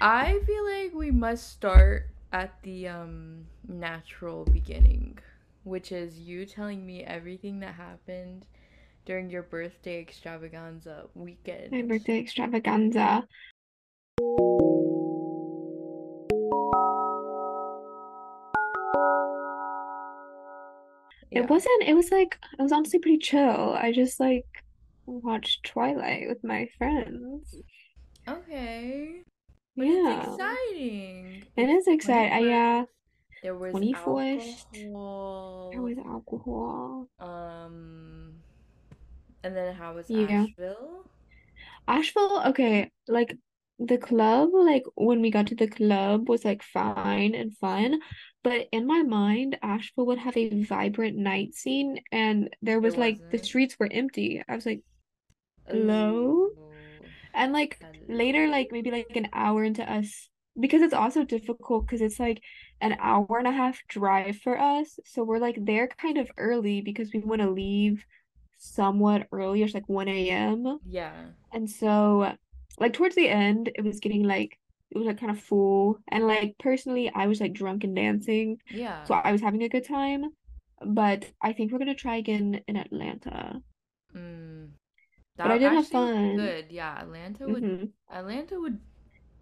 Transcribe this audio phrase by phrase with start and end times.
[0.00, 5.18] I feel like we must start at the um natural beginning,
[5.64, 8.44] which is you telling me everything that happened
[9.06, 11.72] during your birthday extravaganza weekend.
[11.72, 13.26] My birthday extravaganza.
[21.30, 21.46] It Yeah.
[21.46, 23.74] wasn't, it was like, it was honestly pretty chill.
[23.74, 24.46] I just like
[25.06, 27.56] watched Twilight with my friends.
[28.28, 29.22] Okay.
[29.76, 31.42] But it's Yeah, exciting.
[31.56, 32.32] It's exciting.
[32.32, 32.48] I, 21st.
[32.50, 32.84] yeah,
[33.42, 34.66] There was 21st.
[34.72, 35.70] There alcohol.
[35.82, 37.08] was alcohol.
[37.20, 38.34] Um,
[39.44, 40.44] and then how was Yeah.
[40.44, 41.04] Asheville?
[41.88, 43.36] Asheville, okay, like
[43.78, 48.00] the club, like when we got to the club was like fine and fun,
[48.42, 52.96] but in my mind, Asheville would have a vibrant night scene, and there It was
[52.96, 54.42] like the streets were empty.
[54.48, 54.82] I was like,
[55.68, 56.48] hello?
[56.50, 56.65] Ooh.
[57.36, 62.00] And like later, like maybe like an hour into us, because it's also difficult because
[62.00, 62.40] it's like
[62.80, 64.98] an hour and a half drive for us.
[65.04, 68.04] So we're like there kind of early because we want to leave
[68.58, 70.78] somewhat early, it's like 1 a.m.
[70.86, 71.12] Yeah.
[71.52, 72.32] And so,
[72.78, 74.58] like towards the end, it was getting like
[74.90, 75.98] it was like kind of full.
[76.08, 79.04] And like personally, I was like drunk and dancing, Yeah.
[79.04, 80.24] so I was having a good time.
[80.84, 83.60] But I think we're gonna try again in Atlanta.
[84.14, 84.55] Mm.
[85.42, 86.36] But I did have fun.
[86.36, 86.66] good.
[86.70, 87.86] Yeah, Atlanta would Mm-hmm.
[88.10, 88.80] Atlanta would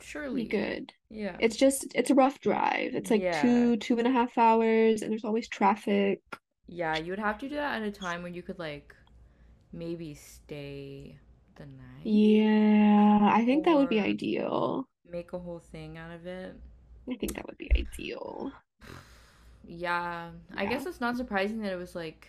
[0.00, 0.92] surely Be good.
[1.11, 1.39] Yeah.
[1.39, 2.95] It's just it's a rough drive.
[2.95, 3.33] It's like Yeah.
[3.33, 6.20] two, two and a half hours, and there's always traffic.
[6.67, 8.95] Yeah, you would have to do that at a time when you could like
[9.72, 11.19] maybe stay
[11.56, 14.89] the night Yeah, I think that would be ideal.
[15.11, 16.56] make a whole thing out of it.
[17.11, 18.53] I think that would be ideal.
[19.67, 22.28] Yeah, I guess it's not surprising that it was like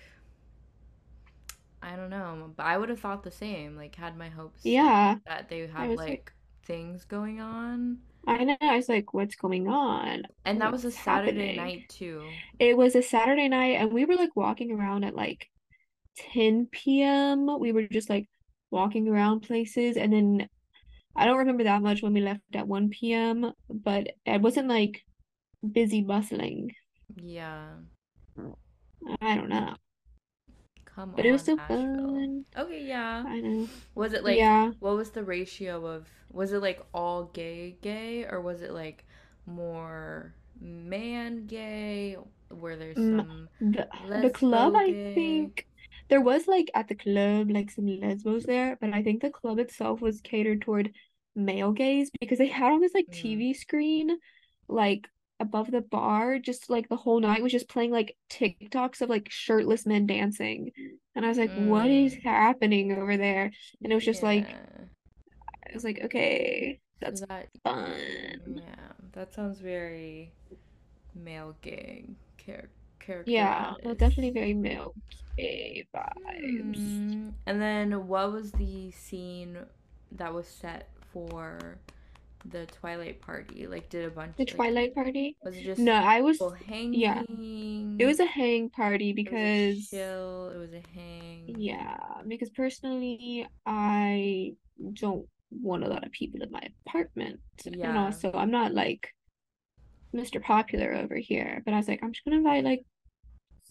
[1.86, 4.64] I don't know, um, but I would have thought the same, like had my hopes
[4.64, 5.17] Yeah.
[5.25, 6.33] that they have like, like
[6.64, 8.00] things going on.
[8.27, 8.58] I know.
[8.61, 10.23] I was like, what's going on?
[10.45, 11.55] And that was a Saturday happening?
[11.58, 12.33] night too.
[12.59, 15.47] It was a Saturday night, and we were like walking around at like
[16.17, 17.59] 10 p.m.
[17.59, 18.27] We were just like
[18.71, 20.49] walking around places, and then
[21.15, 25.04] I don't remember that much when we left at 1 p.m., but it wasn't like
[25.71, 26.71] busy bustling.
[27.21, 27.76] Yeah.
[29.21, 29.76] I don't know,
[30.95, 31.92] Come but it was on, still Asheville.
[32.04, 32.45] fun.
[32.58, 33.28] Okay, yeah.
[33.28, 33.70] I know.
[33.95, 34.72] Was it like Yeah.
[34.80, 39.06] what was the ratio of was it like all gay gay or was it like
[39.45, 42.17] more man gay?
[42.50, 45.67] Were there Mm, some the the club, lesbo I think
[46.10, 49.60] there was like at the club like some lesbos there, but I think the club
[49.60, 50.94] itself was catered toward
[51.36, 53.12] male gays because they had on this like Mm.
[53.12, 54.17] TV screen
[54.67, 55.08] like
[55.39, 59.27] above the bar, just like the whole night was just playing like TikToks of like
[59.31, 60.71] shirtless men dancing.
[61.15, 62.23] And I was like, what is Mm.
[62.23, 63.51] happening over there?
[63.83, 64.57] And it was just like
[65.67, 68.55] I was like, okay, that's that fun.
[68.55, 70.31] yeah, that sounds very
[71.15, 72.69] male gang char
[73.25, 74.93] Yeah, well, definitely very male
[75.37, 76.81] gay vibes.
[76.81, 77.29] Hmm.
[77.45, 79.57] And then what was the scene
[80.11, 81.77] that was set for
[82.52, 83.67] the Twilight party?
[83.67, 85.38] Like, did a bunch, The like, Twilight party?
[85.44, 86.39] was it No, I was,
[86.70, 91.56] yeah, it was a hang party It was because, chill, it was a hang.
[91.58, 91.98] yeah,
[92.28, 94.54] because personally, I
[94.94, 97.39] don't want a lot of people in my apartment.
[97.66, 99.10] And also, I'm not like
[100.14, 100.42] Mr.
[100.42, 102.83] Popular over here, but I was like, I'm just gonna invite like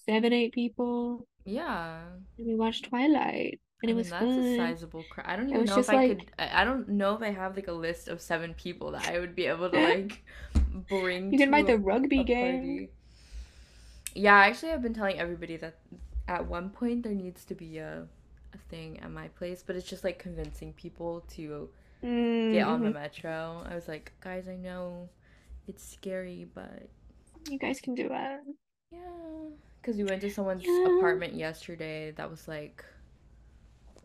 [0.07, 2.03] seven, eight people, Yeah.
[2.39, 5.27] and we watch Twilight, and I it mean, was that's a sizable crowd.
[5.29, 7.57] I don't even know if I like, could, I I don't know if I have
[7.57, 10.25] like a list of seven people that I would be able to like
[10.89, 12.89] bring you can invite the rugby game.
[14.15, 15.75] Yeah, actually, I've been telling everybody that
[16.29, 18.07] at one point there needs to be a,
[18.55, 21.69] a thing at my place, but it's just like convincing people to
[22.51, 22.93] get on the Mm-hmm.
[22.93, 23.65] metro.
[23.69, 25.09] I was like, guys, I know
[25.69, 26.89] it's scary, but
[27.49, 28.41] You guys can do it.
[28.91, 29.51] yeah.
[29.81, 30.85] Because we went to someone's Yeah.
[30.85, 32.85] apartment yesterday that was like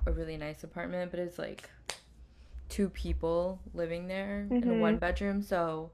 [0.06, 1.70] a really nice apartment, but it's like
[2.70, 4.98] two people living there in a one Mm-hmm.
[4.98, 5.92] bedroom, so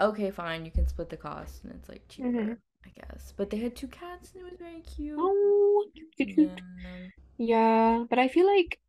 [0.00, 2.52] okay, fine, you can split the cost and it's like Mm-hmm.
[2.52, 3.32] cheaper, I guess.
[3.36, 5.32] But they had two cats and it was very cute.
[5.32, 6.34] Oh, cute, Yeah.
[6.34, 6.62] cute.
[7.38, 8.80] Yeah, but I feel like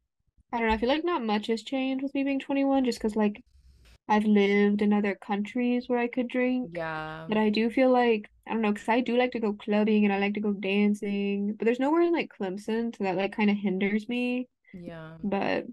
[0.53, 0.73] I don't know.
[0.75, 3.44] I feel like not much has changed with me being 21, just because like
[4.09, 6.71] I've lived in other countries where I could drink.
[6.73, 7.27] Yeah.
[7.27, 10.05] But I do feel like I don't know, because I do like to go clubbing
[10.05, 11.53] and I like to go dancing.
[11.53, 14.47] But there's nowhere in like Clemson, so that like kind of hinders me.
[14.73, 15.11] Yeah.
[15.23, 15.65] But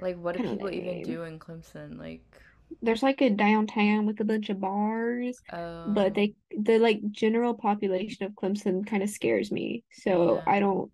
[0.00, 1.98] Like what do people even do in Clemson?
[1.98, 2.22] Like
[2.82, 7.54] There's like a downtown with a bunch of bars, but oh, they the like general
[7.54, 9.84] population of Clemson kind of scares me.
[9.92, 10.52] So yeah.
[10.52, 10.90] I don't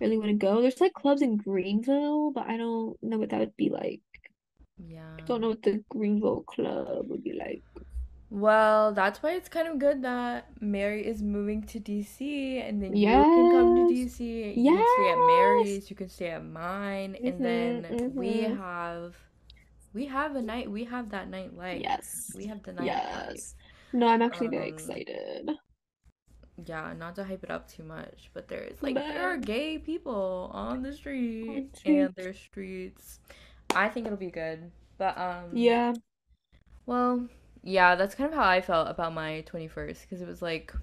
[0.00, 0.62] really want to go.
[0.62, 4.00] There's like clubs in Greenville, but I don't know what that would be like.
[4.78, 5.16] Yeah.
[5.18, 7.62] I Don't know what the Greenville Club would be like.
[8.28, 12.96] Well, that's why it's kind of good that Mary is moving to DC and then
[12.96, 14.24] you can come to DC.
[14.54, 14.66] Yes.
[14.68, 17.82] You can stay at Mary's, you can stay at mine, and Mm-hmm.
[17.84, 18.56] then we Mm-hmm.
[18.56, 19.14] have
[19.94, 21.88] we have a night we have that nightlife.
[21.88, 22.32] Yes.
[22.34, 23.42] We have the nightlife.
[23.42, 23.54] Yes.
[23.92, 25.50] No, I'm actually very Um excited.
[26.64, 29.78] yeah, not to hype it up too much, but there is like there are gay
[29.78, 33.20] people on the street on and there's streets.
[33.74, 34.70] I think it'll be good.
[34.98, 35.94] But um Yeah.
[36.86, 37.28] well,
[37.66, 40.74] yeah, that's kind of how I felt about my 21st because it was like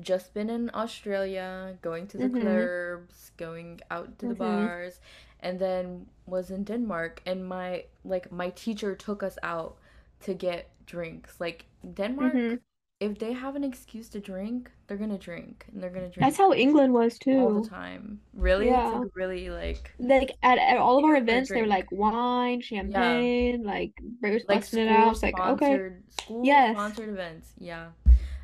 [0.00, 2.66] just been in Australia, going to the Mm-hmm.
[2.68, 4.34] clubs, going out to the Mm-hmm.
[4.34, 5.00] bars,
[5.40, 9.76] and then was in Denmark and my like my teacher took us out
[10.22, 11.40] to get drinks.
[11.40, 12.54] Like Denmark, Mm-hmm.
[13.00, 16.20] if they have an excuse to drink, they're gonna drink and they're gonna drink.
[16.20, 17.38] That's how England was too.
[17.38, 18.20] all the time.
[18.34, 18.66] Really?
[18.68, 18.88] It's Yeah.
[18.98, 22.66] like really like Like at, at all of our events, they were like wine, Yeah.
[22.66, 25.12] champagne, like Bray was like busting it out.
[25.12, 25.66] It's like, okay.
[25.66, 26.74] sponsored school Yes.
[26.74, 27.88] sponsored events yeah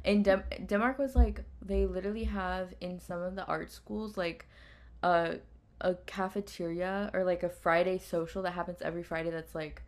[0.04, 4.46] and Dem- denmark was like they literally have in some of the art schools like
[5.02, 5.36] a
[5.82, 9.82] a cafeteria or like a friday social that happens every friday that's like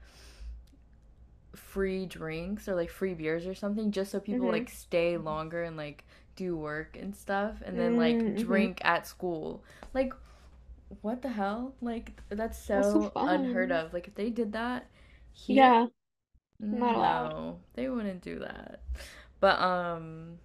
[1.54, 4.52] free drinks or like free beers or something just so people Mm-hmm.
[4.52, 6.04] like stay longer and like
[6.36, 8.34] do work and stuff and then like Mm-hmm.
[8.34, 9.62] drink at school
[9.94, 10.12] like
[11.02, 14.86] what the hell like that's That's so so unheard of like if they did that
[15.32, 15.86] here Yeah,
[16.72, 17.34] not allowed.
[17.34, 18.80] no, they wouldn't do that.
[19.40, 20.38] But um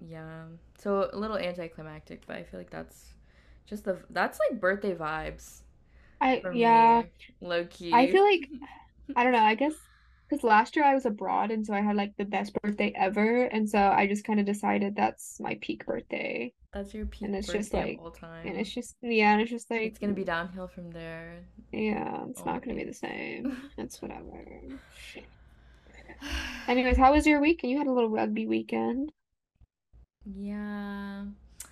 [0.00, 0.44] yeah.
[0.78, 3.14] So a little anticlimactic, but I feel like that's
[3.66, 5.60] just the that's like birthday vibes
[6.20, 7.02] I yeah.
[7.02, 7.10] me,
[7.40, 7.92] low key.
[7.92, 8.48] I feel like
[9.16, 9.74] I don't know, I guess
[10.34, 13.44] because last year I was abroad and so I had like the best birthday ever
[13.44, 16.52] and so I just kind of decided that's my peak birthday.
[16.72, 17.22] That's your peak.
[17.22, 18.12] and it's just like all
[18.44, 21.44] and it's just yeah and it's just like It's gonna be downhill from there.
[21.72, 23.56] Yeah it's not gonna be the same.
[23.78, 24.44] It's whatever.
[26.66, 27.60] Anyways how was your week?
[27.62, 29.12] You had a little rugby weekend.
[30.24, 31.24] Yeah.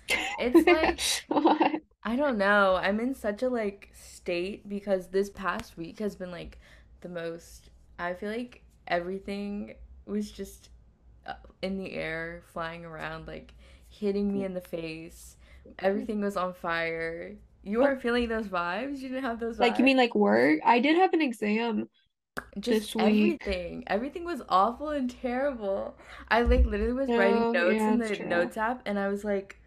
[0.39, 2.75] It's like I don't know.
[2.75, 6.59] I'm in such a like state because this past week has been like
[7.01, 7.69] the most
[8.03, 10.69] I feel like everything was just
[11.27, 13.53] uh, in the air, flying around, like
[13.89, 15.37] hitting me in the face.
[15.79, 17.35] Everything was on fire.
[17.63, 18.99] You weren't feeling those vibes?
[18.99, 21.89] You didn't have those like you mean like work I did have an exam
[22.59, 23.83] Just this week everything.
[23.87, 25.95] Everything was awful and terrible.
[26.29, 29.23] I like literally was writing notes yeah in the true notes app and I was
[29.23, 29.59] like,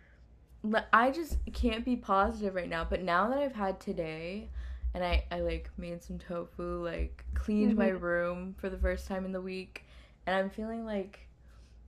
[0.93, 2.85] I just can't be positive right now.
[2.89, 4.49] But now that I've had today
[4.96, 9.08] and I, I like made some tofu, like cleaned my hmm room for the first
[9.08, 9.84] time in the week,
[10.26, 11.28] and I'm feeling like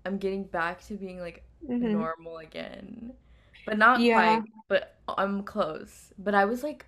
[0.06, 3.12] I'm getting back to being like hmm normal again.
[3.64, 6.12] But not yeah quite, but I'm close.
[6.18, 6.86] But I was like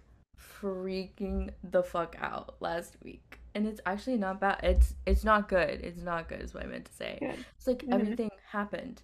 [0.62, 3.40] freaking the fuck out last week.
[3.54, 4.60] And it's actually not bad.
[4.62, 5.80] It's it's not good.
[5.82, 7.22] It's not good is what I meant to say.
[7.22, 9.02] good It's like hmm everything happened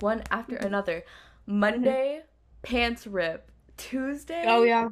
[0.00, 1.04] one after hmm another.
[1.68, 2.22] hmm Monday,
[2.62, 3.50] pants rip.
[3.76, 4.46] Tuesday.
[4.46, 4.88] Oh yeah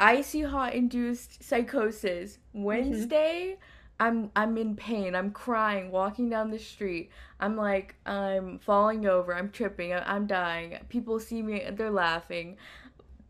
[0.00, 2.38] icy hot induced psychosis.
[2.52, 3.58] Wednesday,
[4.00, 5.14] I'm I'm in pain.
[5.14, 7.10] I'm crying walking down the street.
[7.40, 9.34] I'm like I'm falling over.
[9.34, 9.92] I'm tripping.
[9.92, 10.78] I- I'm dying.
[10.88, 12.56] People see me, they're laughing.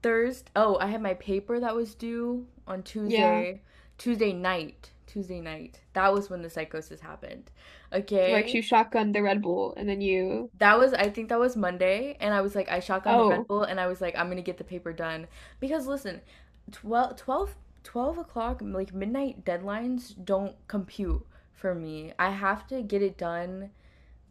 [0.02, 3.52] Thursday, oh, I had my paper that was due on Tuesday.
[3.52, 3.58] yeah
[3.98, 4.32] Tuesday.
[4.32, 4.92] Night.
[5.06, 5.80] Tuesday night.
[5.92, 7.50] That was when the psychosis happened.
[7.92, 8.32] Okay.
[8.32, 11.56] Like you shotgunned the Red Bull and then you That was, I think that was
[11.56, 13.28] Monday, and I was like, I shotgun the oh.
[13.28, 15.26] Red oh Bull, and I was like, I'm gonna get the paper done.
[15.58, 16.20] Because listen,
[16.72, 22.12] 12, 12, 12 o'clock, like midnight deadlines don't compute for me.
[22.18, 23.70] I have to get it done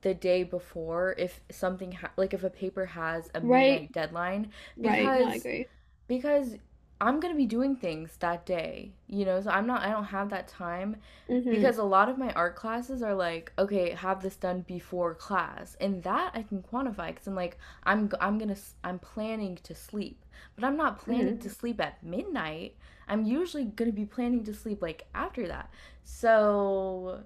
[0.02, 3.42] the day before if something ha like if a paper has a right.
[3.42, 5.14] midnight deadline, right.
[5.16, 5.68] No I because agree.
[6.08, 6.58] because
[7.02, 10.30] I'm gonna be doing things that day, you know, so I'm not, I don't have
[10.32, 10.98] that time
[11.30, 15.16] hmm because a lot of my art classes are like, okay, have this done before
[15.16, 19.74] class, and that I can quantify because I'm like, I'm I'm gonna I'm planning to
[19.76, 20.24] sleep,
[20.56, 22.76] but I'm not planning hmm to sleep at midnight.
[23.08, 25.70] I'm usually gonna be planning to sleep like after that,
[26.04, 27.24] so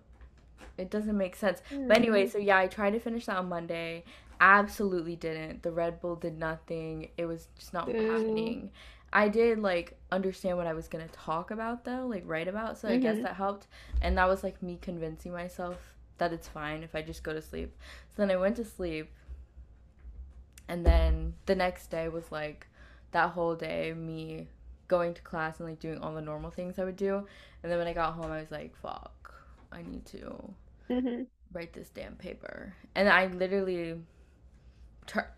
[0.78, 1.62] it doesn't make sense.
[1.88, 4.04] But anyway, hmm so yeah, I tried to finish that on Monday.
[4.40, 5.64] Absolutely didn't.
[5.64, 7.10] The Red Bull did nothing.
[7.18, 7.98] It was just not Boo.
[7.98, 8.72] happening.
[9.12, 12.90] I did like understand what I was gonna talk about though, like write about, so
[12.90, 13.68] I guess hmm that helped.
[14.02, 15.78] And that was like me convincing myself
[16.18, 17.76] that it's fine if I just go to sleep.
[18.10, 19.10] So then I went to sleep,
[20.68, 22.68] and then the next day was like
[23.14, 24.48] that whole day me
[24.90, 27.26] going to class and like doing all the normal things I would do.
[27.64, 29.34] And then when I got home, I was like, fuck,
[29.72, 30.54] I need to
[30.90, 32.76] hmm write this damn paper.
[32.96, 33.96] And I literally,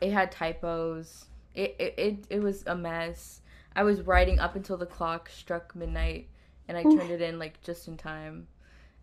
[0.01, 1.25] it had typos.
[1.53, 3.41] It, it, it, it was a mess.
[3.75, 6.29] I was writing up until the clock struck midnight
[6.67, 8.47] and I turned it in like just in time.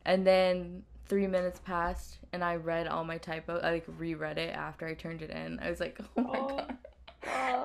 [0.04, 3.62] And then three minutes passed, and I read all my typos.
[3.64, 5.60] I like reread it after I turned it in.
[5.60, 6.76] I was like, oh my Oh, god.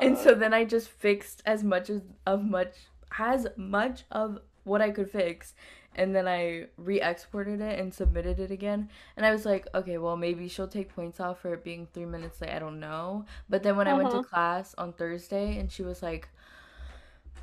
[0.01, 2.75] And so then I just fixed as much as of much
[3.17, 5.53] as much of what I could fix,
[5.95, 8.89] and then I re-exported it and submitted it again.
[9.15, 12.05] And I was like, okay, well maybe she'll take points off for it being three
[12.05, 12.51] minutes late.
[12.51, 13.25] I don't know.
[13.49, 14.21] But then when I went to Uh-huh.
[14.21, 16.29] class on Thursday, and she was like,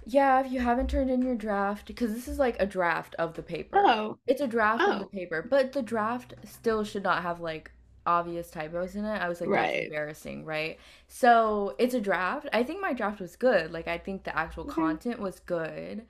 [0.06, 3.34] yeah, if you haven't turned in your draft, because this is like a draft of
[3.34, 3.86] the paper.
[3.86, 5.10] Oh, It's a draft of the Oh.
[5.12, 7.70] paper, but the draft still should not have like
[8.06, 9.20] obvious typos in it.
[9.20, 10.78] I was like, that's embarrassing, right?
[11.08, 12.48] So it's a draft.
[12.52, 13.72] I think my draft was good.
[13.72, 14.72] Like, I think the actual Okay.
[14.74, 16.06] content was good.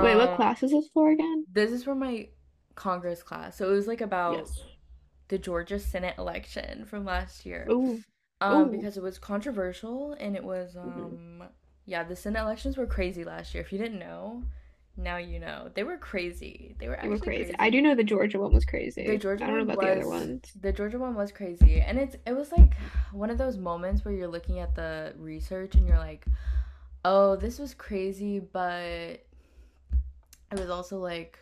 [0.00, 1.46] wait, what Um, class is this for again?
[1.52, 2.28] This is for my
[2.74, 3.56] Congress class.
[3.56, 4.62] So it was like about Yes.
[5.28, 7.68] the Georgia Senate election from last year.
[7.70, 8.04] Ooh.
[8.40, 8.70] Um, Ooh.
[8.70, 11.18] because it was controversial and it was Mhm.
[11.18, 11.44] um
[11.86, 13.62] yeah, the Senate elections were crazy last year.
[13.62, 14.44] If you didn't know,
[15.00, 15.70] now you know.
[15.74, 16.74] They were crazy.
[16.78, 17.44] They were They were crazy.
[17.44, 17.56] crazy.
[17.58, 19.06] I do know the Georgia one was crazy.
[19.06, 20.52] The Georgia I don't know one about the other was ones.
[20.60, 22.74] the Georgia one was crazy, and it's it was like
[23.12, 26.24] one of those moments where you're looking at the research and you're like,
[27.04, 29.24] oh, this was crazy, but
[30.52, 31.38] it was also like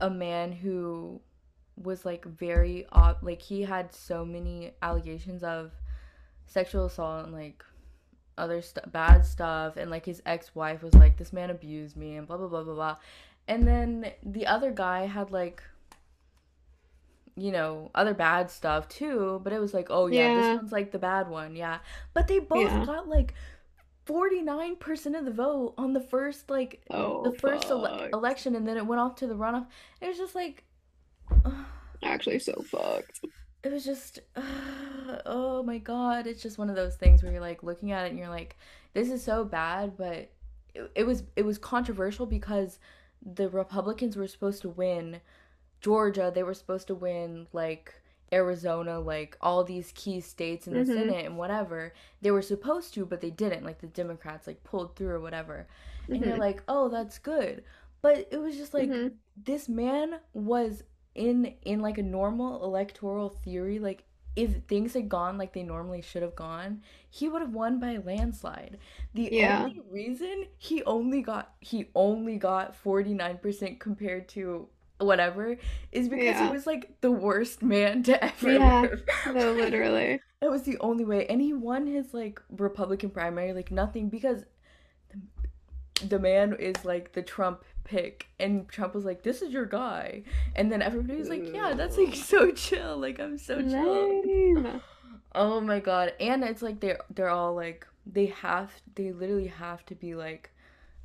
[0.00, 1.20] a man who
[1.76, 5.72] was like very odd, like he had so many allegations of
[6.46, 7.64] sexual assault and like
[8.42, 12.26] other st- bad stuff and like his ex-wife was like this man abused me and
[12.26, 12.96] blah blah blah blah blah
[13.48, 15.62] and then the other guy had like
[17.36, 20.34] you know other bad stuff too but it was like oh yeah, Yeah.
[20.36, 21.78] this one's like the bad one yeah
[22.14, 22.84] but they both Yeah.
[22.84, 23.34] got like
[24.06, 28.76] 49% of the vote on the first like Oh, the first ele- election and then
[28.76, 29.66] it went off to the runoff
[30.00, 30.64] it was just like
[32.04, 33.20] Actually, so fucked.
[33.62, 34.20] It was just
[35.26, 38.10] oh my god it's just one of those things where you're like looking at it
[38.10, 38.56] and you're like
[38.94, 40.30] this is so bad but
[40.74, 42.78] it, it was it was controversial because
[43.24, 45.20] the republicans were supposed to win
[45.80, 47.94] georgia they were supposed to win like
[48.32, 50.86] arizona like all these key states in the Mhm.
[50.86, 51.92] senate and whatever
[52.22, 55.66] they were supposed to but they didn't like the democrats like pulled through or whatever
[56.08, 56.38] and you're Mhm.
[56.38, 57.62] like oh that's good
[58.00, 59.12] but it was just like Mhm.
[59.36, 60.82] this man was
[61.14, 64.04] in in like a normal electoral theory like
[64.34, 67.92] if things had gone like they normally should have gone he would have won by
[67.92, 68.78] a landslide
[69.14, 69.38] the Yeah.
[69.38, 75.56] only reason he only got he only got 49% compared to whatever
[75.90, 76.38] is because Yeah.
[76.38, 78.82] he was like the worst man to ever Yeah.
[78.82, 79.02] live.
[79.24, 80.20] No, literally.
[80.40, 84.44] that was the only way and he won his like republican primary like nothing because
[85.10, 89.66] the, the man is like the trump pick and trump was like this is your
[89.66, 90.22] guy.
[90.54, 92.98] And then everybody was like yeah that's like so chill.
[92.98, 94.22] Like i'm so chill.
[94.24, 94.80] Lame.
[95.34, 96.12] oh my god.
[96.20, 100.50] And it's like they're they're all like they have they literally have to be like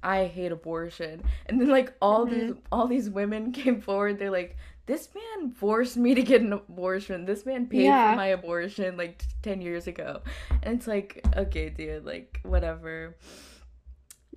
[0.03, 1.23] i hate abortion.
[1.47, 2.39] And then like all mm-hmm.
[2.39, 4.19] these all these women came forward.
[4.19, 7.25] They're like this man forced me to get an abortion.
[7.25, 8.11] This man paid Yeah.
[8.11, 10.21] for my abortion like t- 10 years ago.
[10.63, 13.15] And it's like okay dude like whatever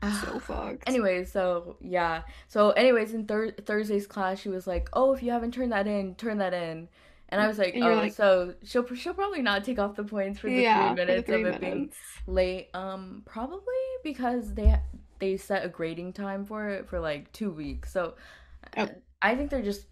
[0.02, 0.88] So fucked.
[0.88, 2.23] Anyways, so yeah.
[2.49, 5.87] So anyways, in thir- Thursday's class, she was like, "Oh, if you haven't turned that
[5.87, 6.88] in, turn that in."
[7.28, 10.04] And I was like, And "Oh, like- so she'll she'll probably not take off the
[10.04, 11.92] points for the yeah, three for the minutes three of it being
[12.26, 12.69] late.
[12.75, 13.61] Um, probably
[14.02, 14.75] because they
[15.19, 17.92] they set a grading time for it for like two weeks.
[17.92, 18.14] So
[18.76, 18.88] Oh.
[19.23, 19.87] I think they're just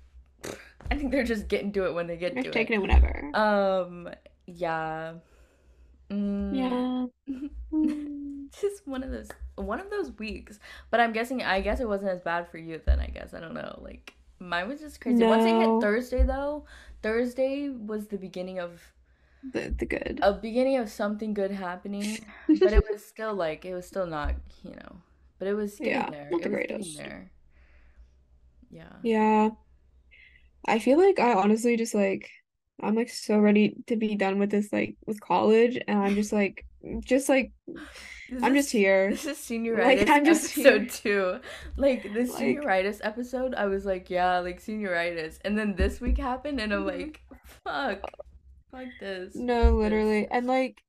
[0.90, 3.30] I think they're just getting to it when they get You're to taking it whenever.
[3.32, 3.36] it.
[3.36, 4.08] Um,
[4.46, 5.14] yeah.
[6.10, 7.10] Mm,
[7.70, 8.28] yeah.
[8.60, 10.58] Just one of those one of those weeks.
[10.90, 13.34] But i'm guessing i guess it wasn't as bad for you then i guess.
[13.34, 13.78] I don't know.
[13.82, 15.24] Like mine was just crazy.
[15.24, 16.64] Once it hit thursday though
[17.02, 18.92] thursday was the beginning of
[19.42, 20.20] The the good.
[20.22, 22.18] a beginning of something good happening.
[22.48, 24.96] But it was still like it was still not you know.
[25.38, 26.28] But it was getting Yeah, there.
[26.30, 26.96] not it the greatest.
[26.96, 27.30] there.
[28.70, 28.96] Yeah.
[29.02, 29.50] Yeah.
[30.66, 32.28] I feel like I honestly just like
[32.80, 35.78] I'm like so ready to be done with this like with college.
[35.88, 36.64] And I'm just like
[37.04, 37.52] just like
[38.30, 39.10] This I'm is- just here.
[39.10, 41.40] This is senioritis Like, I'm just episode here.
[41.40, 41.40] two.
[41.76, 46.18] Like this Like- senioritis episode, I was like, yeah, like senioritis, and then this week
[46.18, 46.98] happened, and I'm Mhm.
[46.98, 47.20] like,
[47.64, 48.00] fuck,
[48.70, 49.34] fuck this.
[49.34, 50.26] No, literally.
[50.30, 50.82] And like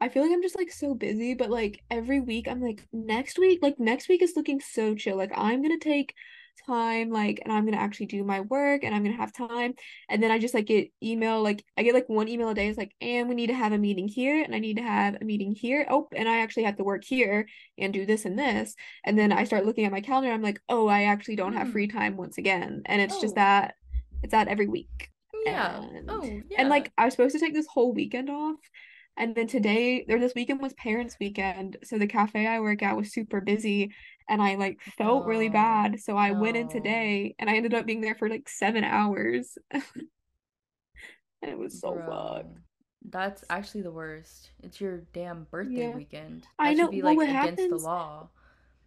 [0.00, 3.38] I feel like I'm just like so busy, but like every week I'm like next
[3.38, 5.16] week, like next week is looking so chill.
[5.16, 6.14] Like I'm gonna take
[6.66, 9.74] time, like, and I'm gonna actually do my work and I'm gonna have time.
[10.08, 12.68] And then I just like get email, like I get like one email a day.
[12.68, 15.16] It's like, and we need to have a meeting here, and I need to have
[15.20, 15.86] a meeting here.
[15.90, 17.46] Oh, and I actually have to work here
[17.78, 18.74] and do this and this.
[19.04, 20.32] And then I start looking at my calendar.
[20.32, 21.92] I'm like, oh, I actually don't have free mm.
[21.92, 22.82] time once again.
[22.86, 23.36] And it's just Oh.
[23.36, 23.74] that
[24.22, 25.10] it's that every week.
[25.34, 25.82] Oh, yeah.
[25.82, 26.40] And- oh, yeah.
[26.58, 28.56] And like I was supposed to take this whole weekend off,
[29.16, 32.96] And then today, or this weekend was parents' weekend, so the cafe I work at
[32.96, 33.92] was super busy,
[34.28, 36.00] and I like felt really oh, bad.
[36.00, 39.58] So I went in today, and I ended up being there for like seven hours,
[39.72, 39.82] and
[41.42, 42.06] it was so bro.
[42.06, 42.58] fucked.
[43.04, 44.50] That's actually the worst.
[44.62, 46.46] It's your damn birthday Yeah, weekend.
[46.58, 46.90] I That should know.
[46.90, 47.78] be Well, like what against the happens?
[47.78, 48.28] law.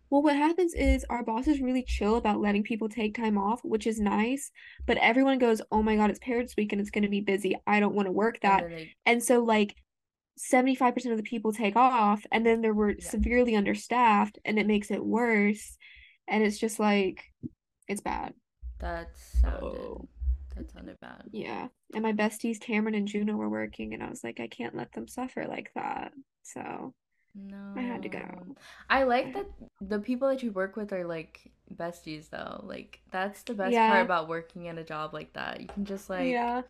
[0.10, 3.64] Well, what happens is our boss is really chill about letting people take time off,
[3.64, 4.52] which is nice.
[4.86, 7.56] But everyone goes, "Oh my God, it's Parents Week and it's going to be busy.
[7.68, 9.76] I don't want to work that." they, And so, like,
[10.38, 14.68] 75% of the people take off, and then they were yeah, severely understaffed, and it
[14.68, 15.78] makes it worse.
[16.28, 17.24] And it's just like,
[17.88, 18.34] it's bad.
[18.80, 20.08] that sounded, Oh,
[20.56, 21.30] that sounded bad.
[21.32, 21.68] yeah.
[21.94, 24.92] And my besties, Cameron and Juno, were working, and I was like, I can't let
[24.94, 26.14] them suffer like that.
[26.44, 26.94] So
[27.36, 28.56] no I had to go.
[28.90, 29.48] I I like had, that
[29.82, 32.62] the people that you work with are like besties though.
[32.66, 35.62] Like that's the best part about working in a job like that.
[35.62, 36.64] You can just like yeah,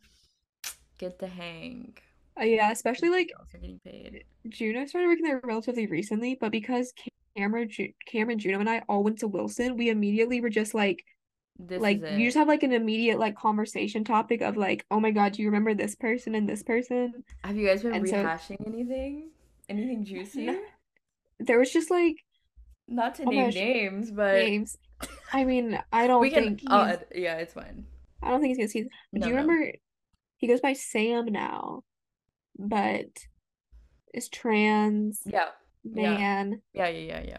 [0.98, 1.98] get the hang.
[2.40, 2.72] Uh, yeah.
[2.72, 4.24] Especially like also getting paid.
[4.50, 6.94] Juno started working there relatively recently, but because
[7.38, 11.04] Cameron, Ju- Cameron, Juno, and I all went to Wilson, we immediately were just like,
[11.60, 15.00] This is like you just have like an immediate like conversation topic of like, oh
[15.00, 17.24] my God, do you remember this person and this person?
[17.44, 19.30] Have you guys been And so rehashing anything?
[19.68, 20.58] Anything juicy?
[21.40, 22.16] there was just like,
[22.88, 24.78] Not to oh name gosh, names, but names.
[25.34, 26.58] I mean, I don't can.
[26.58, 27.86] think Oh, uh, yeah, it's fine.
[28.22, 28.84] I don't think he's gonna see.
[28.84, 29.42] Do No, you no.
[29.42, 29.72] remember
[30.38, 31.84] he goes by Sam now,
[32.58, 33.28] but
[34.14, 35.50] is trans Yeah,
[35.94, 36.62] yeah, man.
[36.74, 37.38] yeah, yeah, yeah, yeah.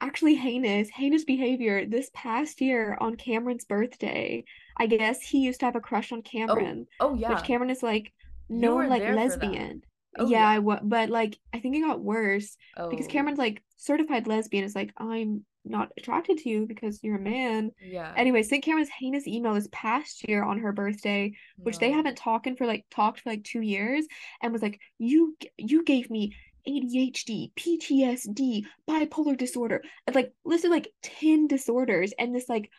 [0.00, 4.44] actually heinous, heinous behavior this past year on Cameron's birthday.
[4.76, 7.42] I guess he used to have a crush on Oh, Cameron, oh which yeah.
[7.42, 8.12] Cameron is like
[8.48, 9.56] known like there for that.
[9.56, 9.82] lesbian.
[10.18, 10.48] Oh Yeah, yeah.
[10.48, 12.56] I wa- but like I think it got worse
[12.88, 17.16] because Oh Cameron's like certified lesbian is like I'm not attracted to you because you're
[17.16, 17.70] a man.
[17.80, 18.12] yeah.
[18.16, 22.46] Anyway, sent Cameron's heinous email this past year on her birthday, which they haven't talked
[22.46, 24.06] in for like talked for like two years,
[24.42, 26.34] and was like, "You you gave me
[26.68, 32.70] ADHD, PTSD, bipolar disorder, and like listed like 10 disorders and this like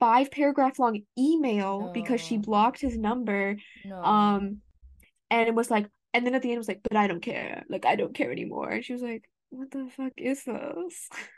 [0.00, 3.56] five paragraph long email because she blocked his number.
[3.84, 4.02] No.
[4.02, 4.58] Um,
[5.30, 7.20] and it was like, and then at the end it was like, but I don't
[7.20, 7.64] care.
[7.68, 8.70] Like, I don't care anymore.
[8.70, 11.08] And she was like, what the fuck is this?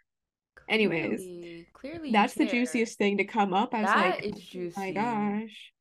[0.70, 3.74] Anyways, Clearly, clearly that's the juiciest thing to come up.
[3.74, 5.72] I was That like, is oh my gosh.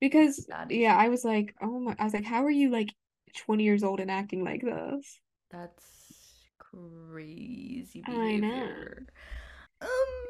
[0.00, 2.88] Because, yeah, I was like, oh my, I was like, how are you like
[3.36, 5.20] 20 years old and acting like this?
[5.50, 5.84] That's
[6.58, 8.48] crazy I know.
[8.48, 9.06] behavior.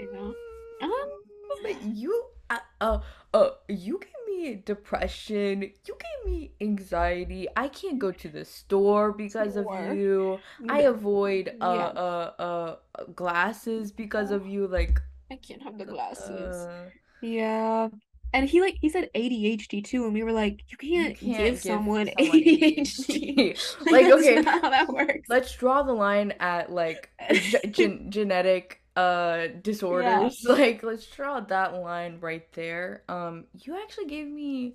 [0.01, 0.35] You know?
[0.83, 3.01] Um, Um, you, uh, uh,
[3.35, 5.63] uh, you gave me depression.
[5.63, 7.49] You gave me anxiety.
[7.57, 9.95] I can't go to the store because of store.
[9.95, 10.39] you.
[10.69, 12.01] I avoid uh yeah.
[12.01, 12.77] uh uh
[13.15, 14.67] glasses because of you.
[14.67, 16.69] Like, I can't have the glasses.
[16.69, 17.89] uh, Yeah.
[18.33, 21.37] And he like he said ADHD too, and we were like, you you can't give
[21.37, 22.77] can't give someone someone ADHD.
[22.79, 23.59] ADHD.
[23.91, 25.29] Like Like, that's okay, not how that works.
[25.29, 29.48] let's draw the line at like ge- gen- genetic uh
[29.88, 30.31] Yeah.
[30.31, 34.74] disorders like let's draw that line right there um you actually gave me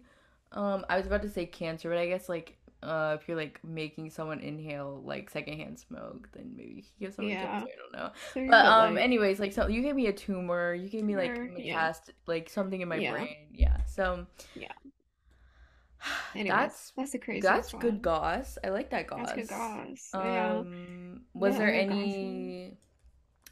[0.53, 3.59] um i was about to say cancer but i guess like uh if you're like
[3.63, 7.59] making someone inhale like secondhand smoke then maybe you give someone Yeah.
[7.59, 10.13] cancer i don't know Sorry, but um like anyways like so you gave me a
[10.13, 11.41] tumor you gave me like.
[11.57, 11.87] Yeah.
[11.87, 13.11] metast like something in my Yeah.
[13.11, 14.25] brain yeah so
[14.55, 14.71] Yeah.
[16.35, 17.47] Anyways, that's that's a crazy.
[17.47, 20.11] that's good goss i like that That's good goss goss.
[20.13, 20.61] Yeah.
[20.61, 22.77] um was What there any?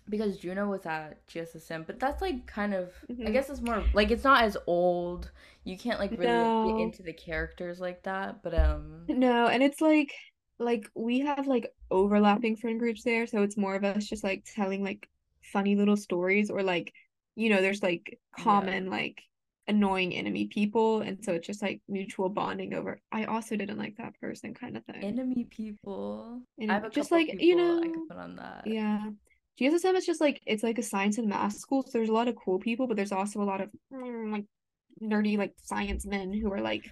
[0.10, 2.94] Because Juno was at GSSM, but that's like kind of
[3.26, 5.32] I hmm guess it's more like it's not as old.
[5.64, 9.62] You can't like really like get into the characters like that, but um No, and
[9.64, 10.14] it's like
[10.60, 14.46] like we have like overlapping friend groups there, so it's more of us just like
[14.56, 15.10] telling like
[15.52, 16.94] funny little stories or like
[17.36, 18.74] you know, there's like yeah.
[18.74, 19.22] common like
[19.68, 23.96] annoying enemy people and so it's just like mutual bonding over I also didn't like
[23.98, 25.04] that person kind of thing.
[25.04, 26.42] Enemy people.
[26.68, 28.70] I have And a just like, you people I know, could put on that.
[28.72, 29.10] yeah.
[29.60, 32.28] GSSM is just like it's like a science and math school, so there's a lot
[32.28, 34.46] of cool people, but there's also a lot of mm, like
[35.02, 36.90] nerdy like science men who are like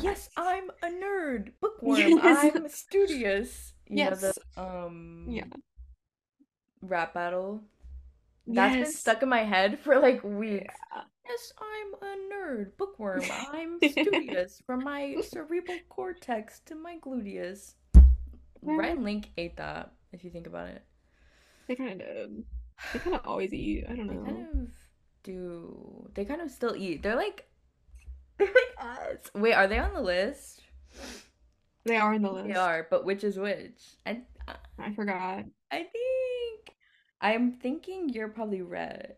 [0.00, 1.52] Yes, I'm a nerd.
[1.60, 1.98] Bookworm.
[1.98, 3.72] yes I'm studious.
[3.88, 4.38] You know the yes
[5.28, 5.52] yeah um
[6.82, 7.62] rap battle.
[8.46, 10.74] That's been yes stuck in my head for like weeks.
[10.94, 12.76] yeah Yes, I'm a nerd.
[12.76, 13.22] Bookworm.
[13.52, 17.74] I'm studious from my cerebral cortex to my gluteus.
[18.62, 20.82] Rhett & Link ate that, if you think about it.
[21.70, 22.44] They kind of did.
[22.92, 23.86] They kind of always eat.
[23.88, 24.48] I don't They kind know.
[24.54, 24.68] of
[25.22, 26.10] do.
[26.14, 27.02] They kind of still eat.
[27.02, 27.48] They're like,
[28.38, 29.30] they're like us.
[29.34, 30.62] Wait, are they on the list?
[31.84, 32.48] They are in the list.
[32.48, 33.96] They are, but which is which?
[34.06, 35.44] I, uh, I forgot.
[35.70, 36.76] I think
[37.20, 39.16] I'm thinking you're probably red.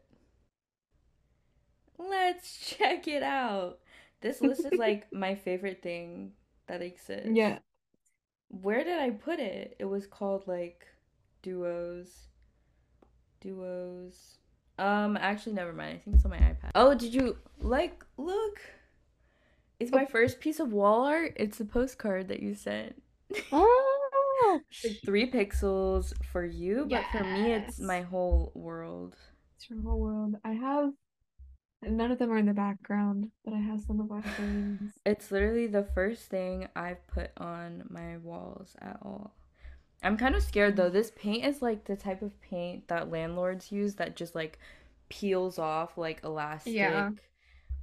[1.98, 3.78] Let's check it out.
[4.20, 6.32] This list is like my favorite thing
[6.66, 7.30] that exists.
[7.32, 7.58] Yeah.
[8.48, 9.76] where did I put it?
[9.80, 10.86] It was called like
[11.42, 12.28] duos.
[13.42, 14.38] Duos.
[14.78, 15.96] Um, actually, never mind.
[15.96, 16.70] I think it's on my iPad.
[16.74, 18.60] Oh, did you like look?
[19.78, 21.32] It's my first piece of wall art.
[21.36, 23.02] It's a postcard that you sent.
[24.44, 29.16] Oh, like three pixels for you, but for me, it's my whole world.
[29.56, 30.34] it's your whole world.
[30.44, 30.90] I have
[31.82, 34.92] none of them are in the background, but I have some of our frames.
[35.06, 39.32] It's literally the first thing I've put on my walls at all.
[40.02, 40.90] I'm kind of scared though.
[40.90, 44.58] This paint is like the type of paint that landlords use that just like
[45.08, 46.72] peels off like elastic.
[46.72, 47.12] Yeah.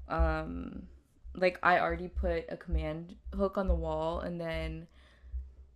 [0.07, 0.83] Um
[1.35, 4.87] like I already put a command hook on the wall and then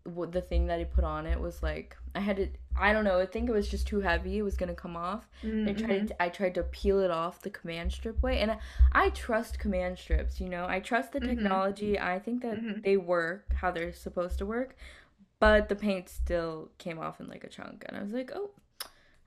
[0.06, 3.20] the thing that I put on it was like I had to I don't know,
[3.20, 4.40] I think it was just too heavy.
[4.40, 5.30] It was going to come off.
[5.66, 5.74] I Mhm.
[5.74, 8.58] tried to, I tried to peel it off the command strip way and I,
[8.92, 10.66] I trust command strips, you know.
[10.68, 11.22] I trust the Mhm.
[11.22, 12.00] technology.
[12.00, 12.84] I think that Mhm.
[12.84, 14.76] they work how they're supposed to work.
[15.44, 18.52] But the paint still came off in like a chunk and I was like, "Oh.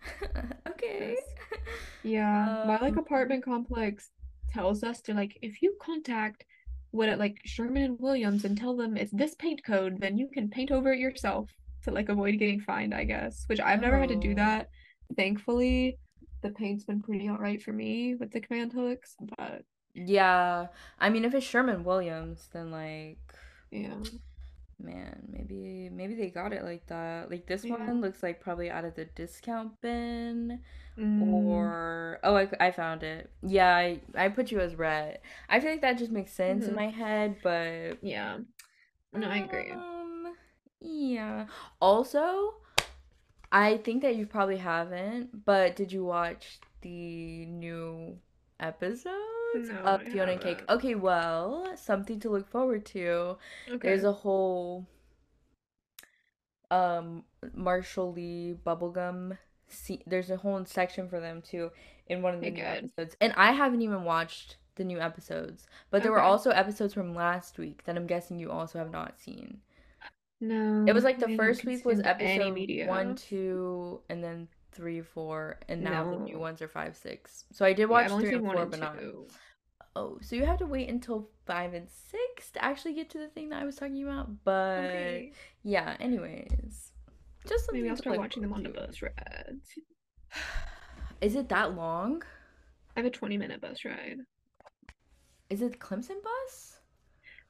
[0.73, 1.17] okay."
[2.03, 4.11] Yeah, my like Um, apartment complex
[4.57, 6.45] tells us to like if you contact
[6.93, 10.29] what at like Sherman and Williams and tell them it's this paint code, then you
[10.33, 11.51] can paint over it yourself
[11.83, 13.45] to like avoid getting fined, I guess.
[13.49, 14.35] Which I've never had to do Oh.
[14.45, 14.71] that.
[15.17, 15.99] Thankfully,
[16.43, 20.69] the paint's been pretty all right for me with the command hooks, but Yeah.
[21.01, 23.19] I mean, if it's Sherman Williams, then like
[23.71, 23.99] yeah.
[24.83, 27.31] Man, maybe maybe they got it like that.
[27.31, 27.77] Like this Yeah.
[27.77, 30.61] one looks like probably out of the discount bin.
[30.99, 33.31] Mm, Or oh, I, I found it.
[33.43, 35.21] Yeah, I I put you as red.
[35.49, 36.77] I feel like that just makes sense in Mhm.
[36.77, 38.39] my head, but yeah.
[39.13, 39.71] No, I agree.
[39.73, 40.35] um,
[40.81, 41.47] yeah.
[41.81, 42.55] Also,
[43.53, 48.19] I think that you probably haven't, but did you watch the new
[48.61, 49.15] episodes
[49.55, 50.63] No, of I Fiona and Cake?
[50.69, 53.39] Okay, well, something to look forward to.
[53.69, 53.79] Okay.
[53.89, 54.87] There's a whole
[56.71, 61.71] um Marshall Lee bubblegum see there's a whole section for them too
[62.09, 62.91] in one of the Okay, new good.
[62.99, 63.17] episodes.
[63.21, 67.59] And I haven't even watched the new episodes, but there were also episodes from last
[67.59, 69.61] week that I'm guessing you also have not seen.
[70.41, 72.55] No, It was like the first week was episode
[72.87, 77.45] one, two, and then three, four, and now the new ones are five, six.
[77.53, 78.99] So I did watch I've three and four, and but not.
[79.97, 83.29] Oh, so you have to wait until five and six to actually get to the
[83.29, 84.45] thing that I was talking about.
[84.45, 85.33] But Okay.
[85.65, 86.93] yeah, anyways,
[87.49, 89.71] just something Maybe I'll start watching them on the bus rides.
[91.21, 92.23] Is it that long?
[92.95, 94.19] I have a 20 minute bus ride.
[95.49, 96.76] Is it Clemson bus?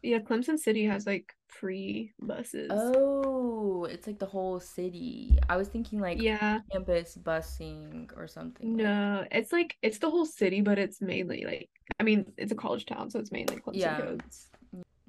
[0.02, 2.70] Yeah, Clemson City has like free buses.
[2.72, 5.38] Oh, it's like the whole city.
[5.48, 8.74] I was thinking like Yeah, campus busing or something.
[8.76, 12.52] like- no, it's like it's the whole city, but it's mainly like I mean, it's
[12.52, 14.00] a college town, so it's mainly Clemson Yeah.
[14.00, 14.48] codes.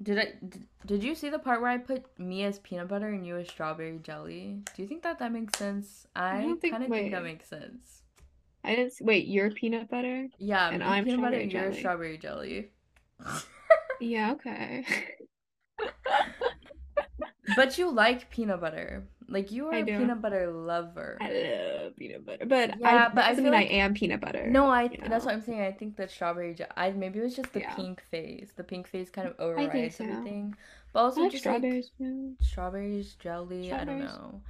[0.00, 3.08] Did I did, did you see the part where I put me as peanut butter
[3.08, 4.62] and you as strawberry jelly?
[4.74, 6.06] Do you think that that makes sense?
[6.14, 8.02] I don't kind of think that makes sense.
[8.64, 10.28] I didn't wait, you're peanut butter?
[10.38, 12.70] Yeah, And I'm peanut butter, strawberry you're strawberry jelly.
[14.00, 14.84] Yeah, okay.
[17.56, 19.04] But you like peanut butter.
[19.26, 19.98] Like you are I a do.
[19.98, 21.16] peanut butter lover.
[21.20, 24.46] I love peanut butter, but Yeah, I but I mean like- I am peanut butter.
[24.48, 25.60] No, I you that's what I'm saying.
[25.62, 26.56] I think that strawberry.
[26.76, 27.74] I maybe it was just the Yeah.
[27.74, 28.52] pink phase.
[28.56, 30.04] The pink phase kind of overrides so.
[30.04, 30.54] everything.
[30.92, 32.36] But also like just like strawberries too.
[32.40, 33.72] strawberries jelly.
[33.72, 34.42] I don't know.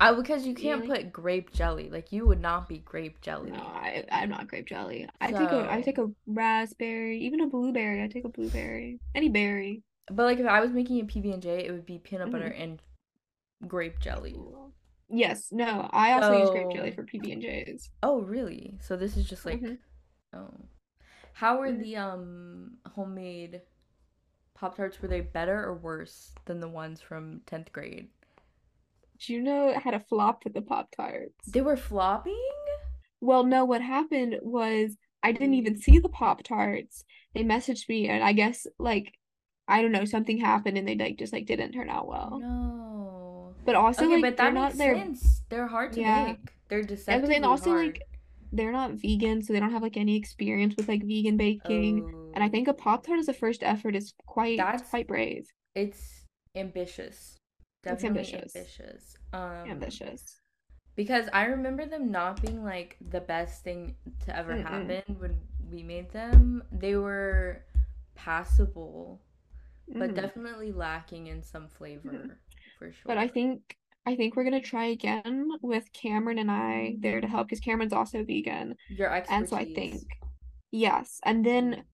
[0.00, 1.04] I because you can't Really?
[1.04, 1.90] put grape jelly.
[1.90, 3.50] Like you would not be grape jelly.
[3.50, 5.08] No, I I'm not grape jelly.
[5.20, 8.02] I take a I take a raspberry, even a blueberry.
[8.02, 8.98] I take a blueberry.
[9.14, 9.82] Any berry.
[10.10, 12.32] But like if I was making a PB and J, it would be peanut Mm-hmm.
[12.32, 12.82] butter and
[13.68, 14.36] grape jelly.
[15.08, 17.90] Yes, no, I also use grape jelly for PB and J's.
[18.02, 18.78] Oh really?
[18.80, 19.78] So this is just like Mhm.
[20.34, 20.54] oh.
[21.32, 21.78] How were Mhm.
[21.80, 23.62] the um homemade
[24.54, 25.00] Pop Tarts?
[25.02, 28.08] Were they better or worse than the ones from tenth grade?
[29.26, 31.34] Do you know it had a flop with the Pop Tarts?
[31.46, 32.36] They were flopping.
[33.20, 37.04] Well, no, what happened was I didn't even see the Pop Tarts.
[37.34, 39.12] They messaged me and I guess like
[39.68, 42.38] I don't know, something happened and they like just like didn't turn out well.
[42.40, 43.54] No.
[43.64, 45.42] But also Okay, like but they're that not makes they're sense.
[45.50, 46.24] They're hard to Yeah.
[46.28, 46.38] make.
[46.68, 47.86] They're and deceptively then also hard.
[47.86, 48.02] like
[48.52, 52.30] they're not vegan, so they don't have like any experience with like vegan baking.
[52.34, 52.50] And I Oh.
[52.50, 55.46] think a Pop Tart as a first effort is quite That's- quite brave.
[55.76, 56.24] it's
[56.56, 57.36] ambitious.
[57.82, 58.56] Definitely ambitious.
[58.56, 59.16] ambitious.
[59.32, 60.40] Um, Ambitious.
[60.96, 64.62] Because I remember them not being like the best thing to ever Mm-mm.
[64.62, 65.36] happen when
[65.70, 66.62] we made them.
[66.72, 67.64] They were
[68.14, 69.20] passable,
[69.88, 70.14] but Mhm.
[70.14, 72.38] definitely lacking in some flavor
[72.78, 73.02] for sure.
[73.06, 77.28] But I think I think we're gonna try again with Cameron and I there to
[77.28, 78.76] help because Cameron's also vegan.
[78.88, 80.02] your And so I think
[80.70, 81.20] yes.
[81.24, 81.84] And then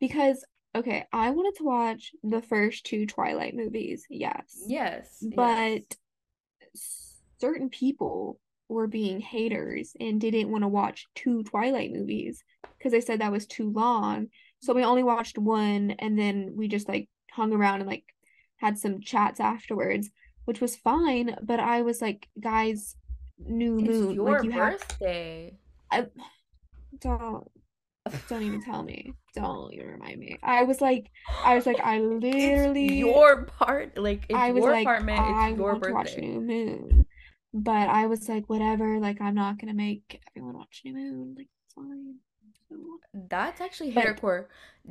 [0.00, 0.44] because
[0.78, 4.62] okay, I wanted to watch the first two Twilight movies, yes.
[4.66, 5.22] Yes.
[5.34, 5.82] But
[6.60, 7.16] yes.
[7.40, 12.44] certain people were being haters and didn't want to watch two Twilight movies
[12.76, 14.28] because they said that was too long.
[14.60, 18.04] So we only watched one and then we just like hung around and like
[18.56, 20.10] had some chats afterwards,
[20.44, 21.36] which was fine.
[21.42, 22.94] But I was like, guys,
[23.38, 24.14] new It's moon.
[24.14, 25.56] your Like you have birthday.
[25.90, 26.06] I
[27.00, 27.50] don't
[28.28, 29.12] don't even tell me.
[29.34, 30.38] Don't even remind me.
[30.42, 31.10] I was like
[31.44, 33.96] I was like I literally It's your part.
[33.96, 35.20] Like it's I was your like apartment.
[35.20, 36.26] I It's your want to watch birthday.
[36.26, 37.06] New Moon.
[37.54, 41.34] But I was like whatever, like I'm not gonna make everyone watch New Moon.
[41.36, 42.16] Like it's fine.
[43.14, 44.46] That's actually But- hatercore.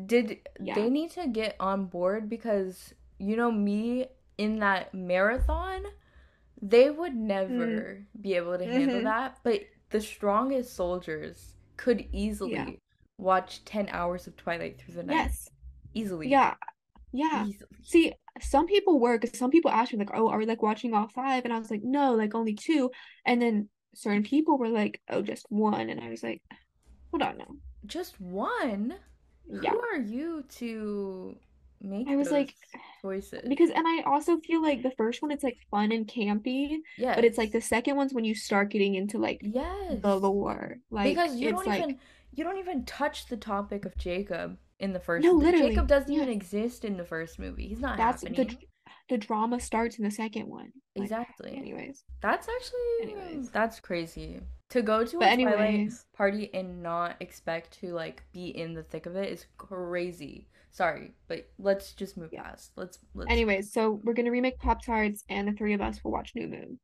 [0.06, 0.76] Did Yeah.
[0.76, 5.84] they need to get on board because you know me in that marathon,
[6.62, 9.04] they would never be able to handle Mhm.
[9.06, 9.40] that.
[9.44, 12.70] But the strongest soldiers could easily Yeah.
[13.18, 15.14] Watch ten hours of Twilight through the night.
[15.16, 15.50] yes.
[15.94, 16.30] Easily.
[16.30, 16.54] Yeah.
[17.12, 17.46] Yeah.
[17.48, 17.70] Easily.
[17.84, 20.94] See, some people were because some people asked me like, "Oh, are we like watching
[20.94, 21.44] all five?
[21.46, 22.92] And I was like, "No, like only two.
[23.26, 26.42] And then certain people were like, "Oh, just one." And I was like,
[27.12, 28.96] "Hold on now." Just one?
[29.50, 29.72] Yeah.
[29.72, 31.38] Who are you to
[31.82, 32.54] make I was like-
[33.02, 33.42] choices?
[33.48, 37.16] Because and I also feel like the first one it's like fun and campy, Yeah.
[37.16, 40.02] but it's like the second one's when you start getting into like yes.
[40.02, 40.78] the lore.
[40.92, 42.00] Like because you don't like even
[42.38, 45.46] you don't even touch the topic of Jacob in the first No, movie.
[45.48, 47.68] literally, Jacob doesn't even exist in the first movie.
[47.68, 48.48] He's not that's the happening.
[48.48, 48.64] dr-
[49.10, 50.72] the drama starts in the second one.
[50.96, 51.56] Like, exactly.
[51.56, 52.04] anyways.
[52.22, 53.50] That's actually Anyways.
[53.52, 54.42] that's crazy.
[54.72, 58.84] To go to a But Twilight party and not expect to like be in the
[58.84, 60.48] thick of it is crazy.
[60.72, 62.44] Sorry, but let's just move Yeah.
[62.44, 62.74] past.
[62.76, 66.12] Let's let's Anyways, so we're gonna remake Pop Tarts and the three of us will
[66.12, 66.78] watch New Moon.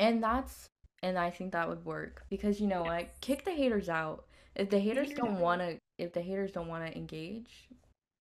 [0.00, 0.68] And that's
[1.02, 3.08] and I think that would work because you know what?
[3.20, 4.24] Kick the haters out.
[4.58, 7.68] If the haters don't want to if the haters don't want to engage,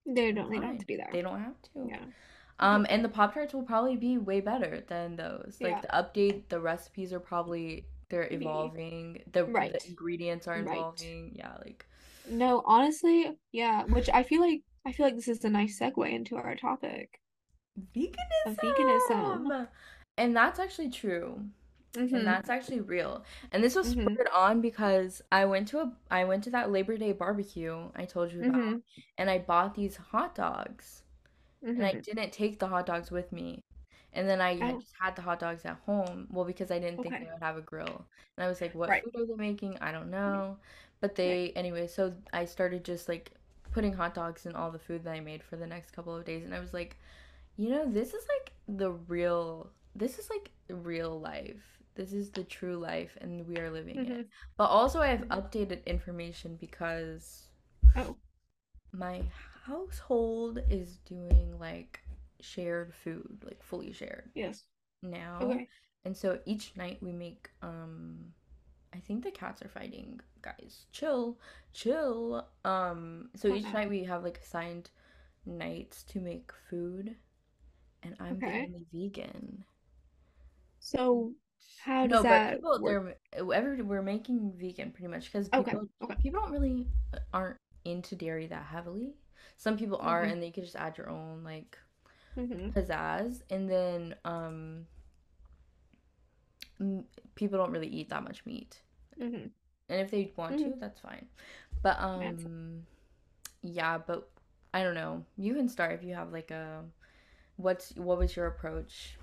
[0.06, 1.10] They don't they don't have to be there.
[1.12, 1.88] They don't have to.
[1.89, 2.00] Yeah.
[2.60, 5.58] Um and the Pop Tarts will probably be way better than those.
[5.62, 5.82] Like Yeah.
[5.82, 9.21] the update, the recipes are probably they're evolving.
[9.34, 9.73] The, Right.
[9.73, 10.78] the ingredients are Right.
[10.78, 11.34] evolving.
[11.36, 11.86] Yeah, like
[12.30, 16.10] No, honestly, yeah, which I feel like I feel like this is a nice segue
[16.10, 17.19] into our topic.
[17.95, 18.56] veganism.
[18.56, 19.67] veganism.
[20.17, 21.45] And that's actually true.
[21.97, 22.13] Mhm.
[22.13, 23.23] and that's actually real.
[23.51, 23.93] And this was Mhm.
[23.93, 28.05] spurred on because I went to a I went to that Labor Day barbecue I
[28.05, 28.81] told you about, Mhm.
[29.17, 31.03] and I bought these hot dogs,
[31.77, 32.03] and I Mhm.
[32.03, 33.62] didn't take the hot dogs with me.
[34.13, 34.79] And then I had Oh.
[34.79, 36.27] just had the hot dogs at home.
[36.31, 37.19] Well, because I didn't think Okay.
[37.19, 38.07] they would have a grill.
[38.38, 39.03] And I was like, what Right.
[39.03, 39.77] food are they making?
[39.79, 40.57] I don't know.
[41.01, 43.31] But they anyway, so I started just like
[43.71, 46.25] putting hot dogs in all the food that I made for the next couple of
[46.25, 46.97] days and I was like,
[47.57, 51.76] you know, this is like the real this is like real life.
[51.97, 54.07] This is the true life and we are living it.
[54.10, 54.29] Mhm.
[54.57, 57.49] But also I have updated information because
[57.95, 58.17] Oh.
[58.93, 59.23] my
[59.65, 62.01] household is doing like
[62.39, 64.65] shared food, like fully shared Yes.
[65.03, 65.39] now.
[65.41, 65.67] Okay.
[66.05, 68.33] And so each night we make um
[68.93, 70.88] I think the cats are fighting, guys.
[70.91, 71.39] Chill,
[71.73, 72.47] chill.
[72.65, 74.89] Um so each night we have like assigned
[75.45, 77.15] nights to make food
[78.03, 79.65] and I'm the only vegan.
[80.79, 81.33] So
[81.84, 83.17] how no, does but that people work?
[83.34, 86.15] they're every we're making vegan pretty much because people Okay.
[86.21, 89.13] people don't really uh, aren't into dairy that heavily.
[89.58, 90.32] Some people are Mhm.
[90.34, 91.77] and they could just add your own like
[92.38, 92.71] Mhm.
[92.73, 94.86] pizzazz and then um
[96.80, 98.82] m- people don't really eat that much meat
[99.19, 99.51] Mhm.
[99.89, 101.27] and if they want to that's fine
[101.82, 102.86] but That's- um
[103.62, 104.30] yeah but
[104.73, 106.84] i don't know you can start if you have like a
[107.58, 109.16] what's what was your approach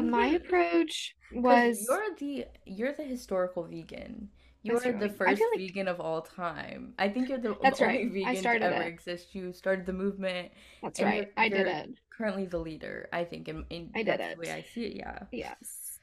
[0.00, 4.28] my approach was you're the you're the historical vegan
[4.62, 8.04] you're That's the first like- vegan of all time i think you're the That's only
[8.10, 8.12] right.
[8.12, 8.86] Vegan to ever it.
[8.88, 10.50] exist you started the movement
[10.82, 11.14] that's right.
[11.14, 11.90] you're- I did it.
[12.16, 14.96] currently the leader i think in, in I did that's the way i see it
[14.96, 15.98] yeah Yes.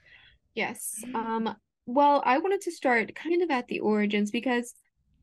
[0.56, 1.04] Yes.
[1.14, 4.74] Um, well, I wanted to start kind of at the origins because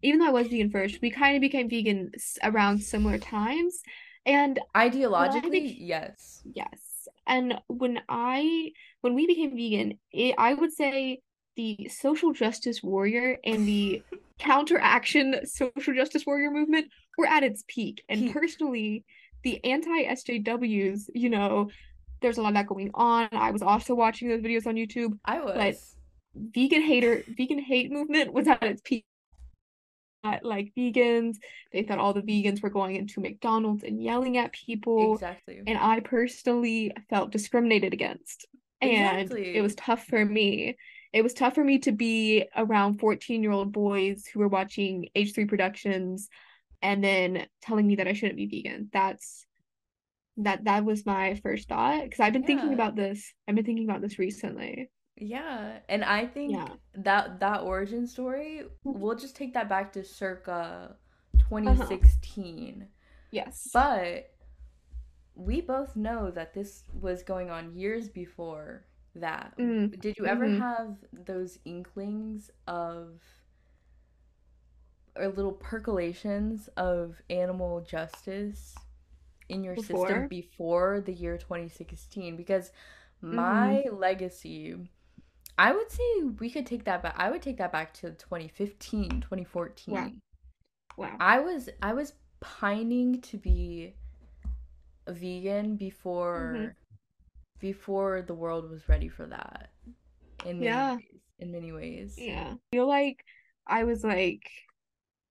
[0.01, 2.13] even though I was vegan first, we kind of became vegan
[2.45, 3.83] around similar times.
[4.25, 6.41] And Ideologically, yes.
[6.55, 6.79] yes,
[7.27, 11.21] and when I when we became vegan, it, I would say
[11.57, 14.03] the social justice warrior and the
[14.39, 18.03] counteraction social justice warrior movement were at its peak.
[18.09, 19.05] And personally,
[19.43, 21.71] the anti-SJWs, you know,
[22.21, 23.29] there's a lot of that going on.
[23.33, 25.19] I was also watching those videos on YouTube.
[25.25, 25.95] I was.
[26.35, 29.05] Vegan hater, vegan hate movement was at its peak.
[30.43, 31.37] Like vegans,
[31.73, 35.63] they thought all the vegans were going into McDonald's and yelling at people exactly.
[35.67, 38.47] and I personally felt discriminated against.
[38.81, 39.57] And Exactly.
[39.57, 40.77] it was tough for me.
[41.13, 45.09] It was tough for me to be around 14 year old boys who were watching
[45.15, 46.29] H3 Productions
[46.83, 48.91] and then telling me that I shouldn't be vegan.
[48.93, 49.47] That's
[50.39, 53.33] that that was my first thought because I've been thinking about this.
[53.47, 54.91] I've been thinking about this recently.
[55.17, 55.81] Yeah.
[55.89, 56.75] And I think Yeah.
[56.95, 60.97] that that origin story, we'll just take that back to circa
[61.67, 61.99] Uh-huh.
[62.09, 62.89] 2016.
[63.31, 63.69] Yes.
[63.73, 64.31] But
[65.35, 69.57] we both know that this was going on years before that.
[69.59, 69.95] Mm.
[70.01, 70.59] Did you ever Mm-hmm.
[70.59, 73.21] have those inklings of
[75.17, 78.75] or little percolations of animal justice
[79.49, 80.29] in your system Before.
[80.29, 82.37] before the year 2016?
[82.37, 82.73] Because
[83.33, 83.77] Mm-hmm.
[83.81, 84.77] my legacy,
[85.59, 87.15] I would say we could take that back.
[87.17, 89.47] I would take that back to 2015, twenty
[89.87, 90.11] Wow.
[90.97, 91.17] Wow.
[91.21, 93.95] I was I was pining to be
[95.07, 95.77] a vegan Mm-hmm.
[95.77, 96.75] before
[97.61, 99.71] before the world was ready for that
[100.47, 100.97] in many Yeah.
[100.97, 102.53] ways in many ways Yeah.
[102.53, 103.25] I feel like
[103.67, 104.51] I was like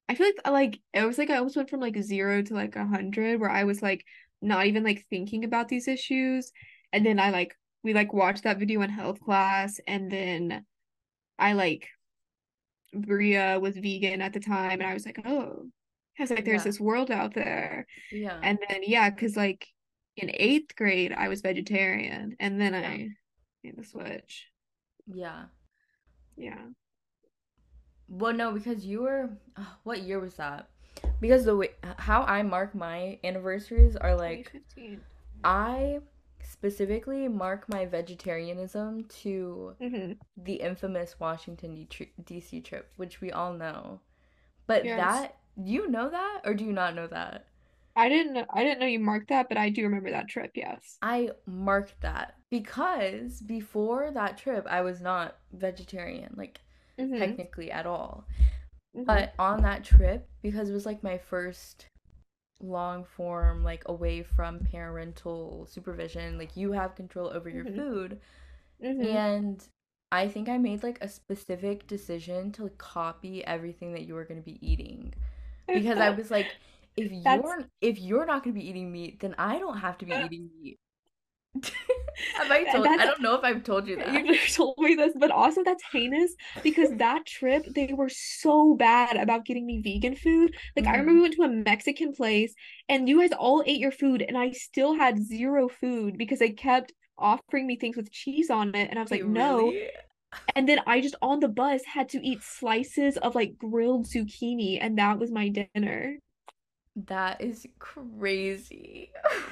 [0.09, 2.53] I feel like I like it was like I almost went from like zero to
[2.53, 4.05] like a hundred where I was like
[4.41, 6.51] not even like thinking about these issues.
[6.91, 10.65] And then I like we like watched that video in health class and then
[11.39, 11.89] I like
[12.93, 15.65] Bria was vegan at the time and I was like, oh,
[16.19, 17.87] I was like, there's yeah this world out there.
[18.11, 19.67] yeah And then yeah, because like
[20.15, 23.09] in eighth grade I was vegetarian and then yeah I
[23.63, 24.47] made the switch.
[25.07, 25.45] yeah
[26.37, 26.73] Yeah.
[28.07, 30.69] well no because you were uh, what year was that
[31.19, 35.01] because the way how I mark my anniversaries are like 2015.
[35.43, 35.99] I
[36.43, 40.11] specifically mark my vegetarianism to Mm-hmm.
[40.37, 41.87] the infamous Washington
[42.25, 42.61] D.C.
[42.61, 43.99] trip, which we all know.
[44.67, 44.97] But Yes.
[44.99, 47.45] that, you know that or do you not know that?
[47.95, 50.51] I didn't know, I didn't know you marked that, but I do remember that trip,
[50.55, 50.97] yes.
[51.03, 56.59] I marked that because before that trip, I was not vegetarian, like
[56.99, 57.17] Mm-hmm.
[57.17, 58.25] technically at all.
[58.95, 59.05] Mm-hmm.
[59.05, 61.87] But on that trip, because it was like my first
[62.61, 67.79] long form, like away from parental supervision, like you have control over your Mm-hmm.
[67.79, 68.19] food,
[68.83, 69.17] Mm-hmm.
[69.17, 69.63] And
[70.11, 74.25] I think I made like a specific decision to like, copy everything that you were
[74.25, 75.13] going to be eating
[75.73, 76.55] because I was like
[76.97, 79.97] if That's you're if you're not going to be eating meat, then I don't have
[79.99, 80.79] to be eating meat.
[82.33, 84.07] Have I told I don't know if I've told you that.
[84.07, 88.75] you just told me this, but also that's heinous because that trip they were so
[88.75, 90.53] bad about getting me vegan food.
[90.75, 91.15] Like I remember Mhm.
[91.15, 92.53] we went to a Mexican place
[92.89, 96.51] and you guys all ate your food and I still had zero food because they
[96.51, 99.73] kept offering me things with cheese on it and I was Wait, like, no.
[99.73, 99.89] really?
[100.55, 104.79] And then I just on the bus had to eat slices of like grilled zucchini
[104.81, 106.19] and that was my dinner.
[106.95, 109.11] That is crazy.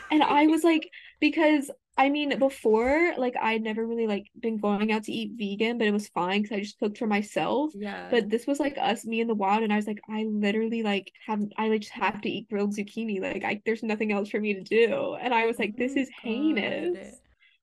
[0.09, 4.91] And I was like, because I mean, before, like, I'd never really like been going
[4.91, 7.73] out to eat vegan, but it was fine because I just cooked for myself.
[7.73, 8.09] yeah.
[8.09, 10.83] But this was like us, me in the wild, and I was like, I literally
[10.83, 13.21] like have I like just have to eat grilled zucchini.
[13.21, 15.15] Like, I there's nothing else for me to do.
[15.15, 16.21] And I was Oh like, this oh my is God.
[16.23, 17.20] heinous,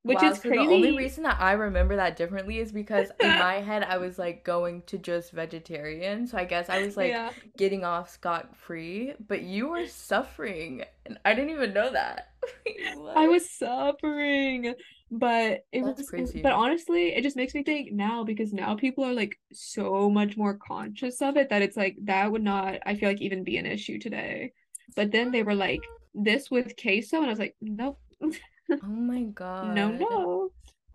[0.09, 3.37] which Wow, is so the only reason that I remember that differently is because in
[3.37, 6.27] my head I was like going to just vegetarian.
[6.27, 7.31] So I guess I was like Yeah.
[7.59, 12.29] getting off scot free, but you were suffering and I didn't even know that.
[13.15, 14.75] I was suffering,
[15.11, 16.43] but it That's was, crazy.
[16.43, 20.37] but honestly, it just makes me think now because now people are like so much
[20.37, 23.57] more conscious of it that it's like that would not, I feel like, even be
[23.57, 24.53] an issue today.
[24.97, 26.25] But then they were like, mm.
[26.25, 27.99] this with queso, and I was like, nope,
[28.83, 29.93] Oh my God.
[29.99, 30.51] no.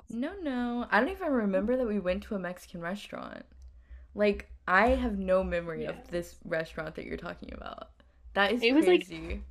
[0.09, 0.41] No, no.
[0.41, 0.87] No.
[0.91, 3.45] I don't even remember that we went to a Mexican restaurant.
[4.15, 7.89] Like, I have no memory of this restaurant that you're talking about.
[8.33, 9.43] That is It was like, crazy.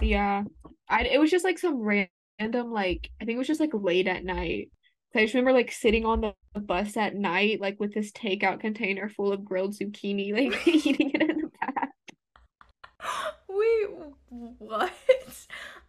[0.00, 0.44] yeah,
[0.88, 4.08] I, it was just like some random, like, I think it was just like late
[4.08, 4.70] at night.
[5.12, 8.60] So I just remember like sitting on the bus at night, like with this takeout
[8.60, 11.90] container full of grilled zucchini, like eating it in the back.
[13.48, 13.88] Wait,
[14.28, 14.92] what?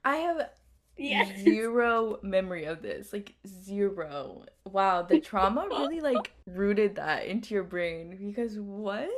[0.04, 0.50] I have
[0.98, 1.38] Yes.
[1.40, 3.12] zero memory of this.
[3.14, 4.46] Like zero.
[4.66, 9.10] Wow, the trauma really like rooted that into your brain because what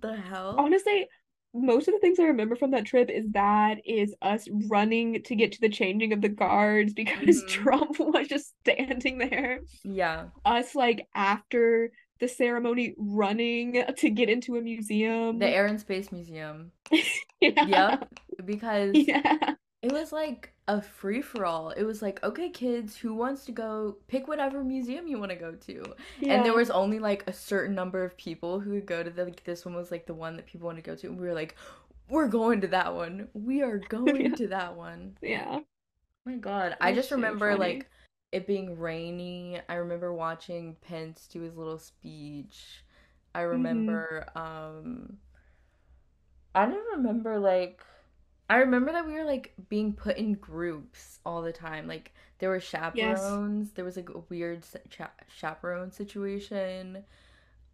[0.00, 0.56] the hell?
[0.58, 1.08] Honestly,
[1.54, 5.34] most of the things I remember from that trip is that is us running to
[5.34, 7.48] get to the changing of the guards because Mhm.
[7.48, 9.60] Trump was just standing there.
[9.84, 10.26] Yeah.
[10.44, 11.90] Us like after
[12.20, 15.38] the ceremony running to get into a museum.
[15.38, 16.72] The Air and Space Museum.
[17.40, 17.66] Yeah.
[17.66, 18.08] Yep.
[18.46, 19.54] Because Yeah.
[19.86, 21.70] It was like a free for all.
[21.70, 25.36] It was like, okay, kids, who wants to go pick whatever museum you want to
[25.36, 25.94] go to?
[26.16, 26.28] Yeah.
[26.28, 29.24] And there was only like a certain number of people who would go to the
[29.24, 31.06] like this one was like the one that people want to go to.
[31.08, 31.56] And we were like,
[32.08, 33.28] we're going to that one.
[33.34, 34.36] We are going Yeah.
[34.36, 35.16] to that one.
[35.22, 35.60] Yeah.
[35.60, 35.64] Oh
[36.24, 36.76] my god.
[36.80, 37.56] It I just so remember funny.
[37.56, 37.90] like
[38.32, 39.60] it being rainy.
[39.68, 42.84] I remember watching Pence do his little speech.
[43.34, 43.96] I Mm-hmm.
[43.96, 45.18] remember um
[46.56, 47.84] I don't remember like
[48.48, 51.86] I remember that we were like being put in groups all the time.
[51.88, 52.60] Like there were
[52.92, 53.38] Yes.
[53.40, 53.72] chaperones.
[53.72, 57.04] There was like a weird cha- chaperone situation.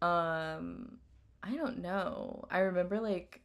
[0.02, 0.98] Um,
[1.42, 2.46] I don't know.
[2.50, 3.42] I remember like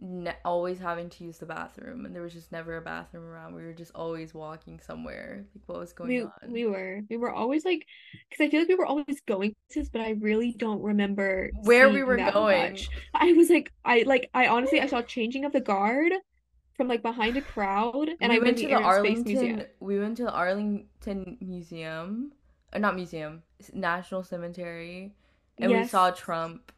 [0.00, 3.54] ne- always having to use the bathroom, and there was just never a bathroom around.
[3.54, 5.46] We were just always walking somewhere.
[5.54, 6.48] Like what was going We on?
[6.48, 7.86] we were we were always like
[8.28, 11.88] because I feel like we were always going places, but I really don't remember Where
[11.90, 12.88] we were going.
[12.88, 12.90] much.
[13.14, 16.12] I was like I like I honestly I saw changing of the guard
[16.76, 19.24] from like behind a crowd, and we I went to the Space Arlington.
[19.24, 19.62] Museum.
[19.80, 22.32] We went to the Arlington Museum,
[22.72, 23.42] or not museum,
[23.72, 25.14] National Cemetery,
[25.58, 26.72] and we saw Trump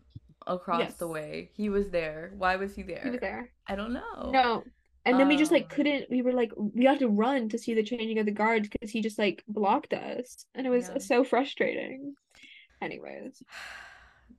[0.46, 1.50] across the way.
[1.54, 2.32] He was there.
[2.36, 3.00] Why was he there?
[3.02, 3.50] he was there.
[3.66, 4.30] I don't know.
[4.30, 4.64] No.
[5.06, 7.58] And then we just like Um, couldn't, we were like, we had to run to
[7.58, 10.46] see the changing of the guards because he just like blocked us.
[10.54, 10.98] And it was yeah.
[10.98, 12.14] so frustrating.
[12.80, 13.42] Anyways,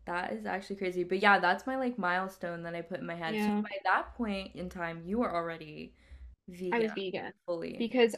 [0.05, 1.03] That is actually crazy.
[1.03, 3.41] But yeah, that's my like milestone that I put in my head.
[3.41, 5.93] So yeah, by that point in time, you were already
[6.47, 6.71] vegan.
[6.71, 7.87] I was vegan fully.
[7.89, 8.15] because,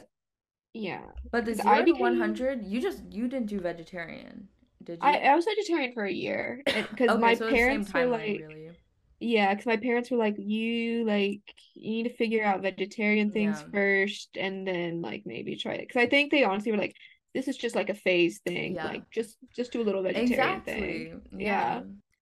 [0.74, 4.48] yeah, But the I zero to 100, you just you didn't do vegetarian,
[4.84, 5.18] did I, you?
[5.18, 8.76] I was vegetarian for a year because Okay, my so parents were like, really.
[9.20, 11.42] yeah, because my parents were like, you like,
[11.74, 13.68] you need to figure out vegetarian things Yeah.
[13.72, 15.88] first and then like maybe try it.
[15.88, 16.96] Because I think they honestly were like,
[17.38, 18.74] this is just like a phase thing.
[18.74, 18.86] Yeah.
[18.88, 20.82] Like, just just do a little vegetarian thing.
[20.82, 21.14] Exactly.
[21.38, 21.44] Yeah.
[21.44, 21.80] Yeah.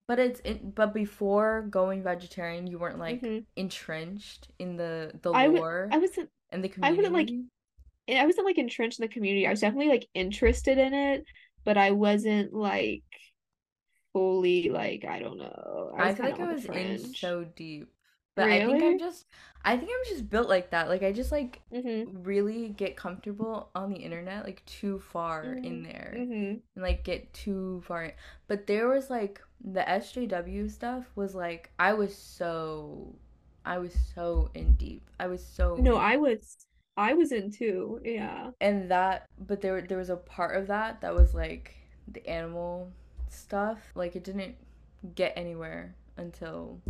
[0.08, 5.32] But it's in, but before going vegetarian, you weren't like hmm entrenched in the the
[5.32, 6.92] I lore I wasn't, and the community.
[6.92, 7.30] I wouldn't like.
[8.08, 9.46] I wasn't like entrenched in the community.
[9.46, 11.24] I was definitely like interested in it,
[11.64, 13.02] but I wasn't like
[14.12, 15.92] fully like, I don't know.
[15.96, 17.88] I I feel like I was in so deep.
[18.36, 19.26] But I think I'm just
[19.64, 20.88] I think I'm just built like that.
[20.90, 22.06] Like I just like Mm-hmm.
[22.12, 25.84] really get comfortable on the internet like too far in Mm-hmm.
[25.84, 26.60] there Mm-hmm.
[26.76, 28.12] and like get too far in.
[28.48, 33.16] But there was like the SJW stuff was like I was so
[33.64, 35.10] I was so in deep.
[35.20, 36.66] I was so No, in I was,
[36.96, 38.00] I was in too.
[38.04, 38.50] Yeah.
[38.60, 41.74] and that but there there was a part of that that was like
[42.08, 42.90] the animal
[43.28, 44.56] stuff like it didn't
[45.14, 46.80] get anywhere until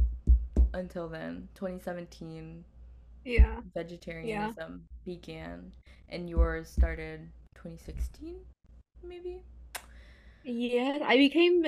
[0.77, 2.65] until then 2017
[3.25, 3.61] Yeah.
[4.23, 4.51] Yeah.
[4.55, 5.73] vegetarianism began
[6.09, 8.37] and yours started 2016
[9.03, 9.43] maybe
[10.45, 10.99] Yeah.
[11.05, 11.67] I became,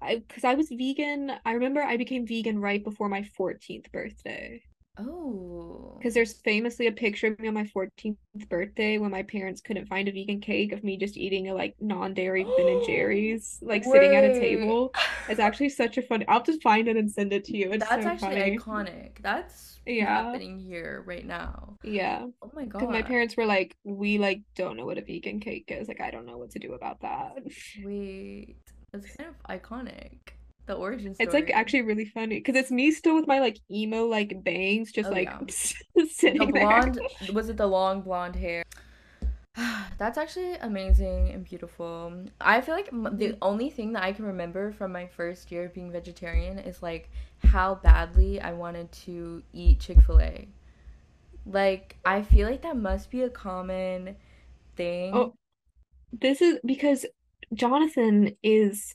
[0.00, 1.32] I, because I was vegan.
[1.44, 4.62] I remember I became vegan right before my 14th birthday.
[4.98, 8.16] Oh Because there's famously a picture of me on my 14th
[8.48, 11.74] birthday when my parents couldn't find a vegan cake of me just eating a like
[11.80, 14.94] non-dairy Ben and Jerry's, like sitting at a table.
[15.28, 16.24] It's actually such a fun.
[16.28, 17.72] I'll just find it and send it to you.
[17.72, 18.58] It's that's so actually funny.
[18.58, 20.06] iconic that's Yeah.
[20.24, 22.26] happening here right now Yeah.
[22.42, 22.80] oh my god.
[22.80, 25.88] Because my parents were like, we like don't know what a vegan cake is.
[25.88, 27.32] Like, I don't know what to do about that.
[27.84, 28.56] wait
[28.92, 30.18] that's kind of iconic
[30.68, 34.04] the origin It's like actually really funny because it's me still with my like emo
[34.06, 35.40] like bangs, just oh like yeah
[35.94, 36.92] The sitting there.
[37.32, 38.62] was it the long blonde hair?
[39.98, 42.12] That's actually amazing and beautiful.
[42.40, 43.38] I feel like the Mhm.
[43.42, 47.10] only thing that I can remember from my first year of being vegetarian is like
[47.42, 50.48] how badly I wanted to eat Chick fil A.
[51.46, 54.16] Like, I feel like that must be a common
[54.76, 55.14] thing.
[55.14, 55.34] Oh,
[56.12, 57.06] this is because
[57.54, 58.94] Jonathan is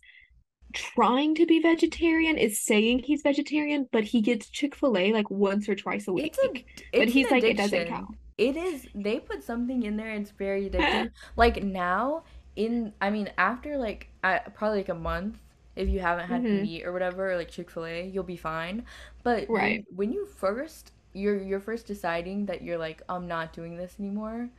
[0.73, 5.75] trying to be vegetarian, is saying he's vegetarian, but he gets Chick-fil-A like once or
[5.75, 6.67] twice a It's a, week.
[6.97, 8.17] But it's he's like, it doesn't count.
[8.37, 11.11] It is, they put something in there, it's very addicting.
[11.35, 12.23] Like now,
[12.55, 15.37] in, I mean, after like, I, probably like a month,
[15.75, 18.85] if you haven't had hmm meat or whatever, or like Chick-fil-A, you'll be fine.
[19.23, 19.85] But when, Right.
[19.95, 24.49] when you first, you're, you're first deciding that you're like, I'm not doing this anymore,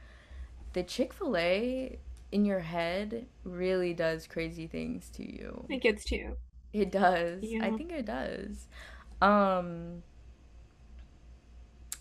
[0.73, 1.99] the Chick-fil-A
[2.35, 5.65] in your head really does crazy things to you.
[5.71, 6.37] It gets to you.
[6.73, 7.45] It does.
[7.63, 8.67] I think it does.
[9.23, 10.03] Um,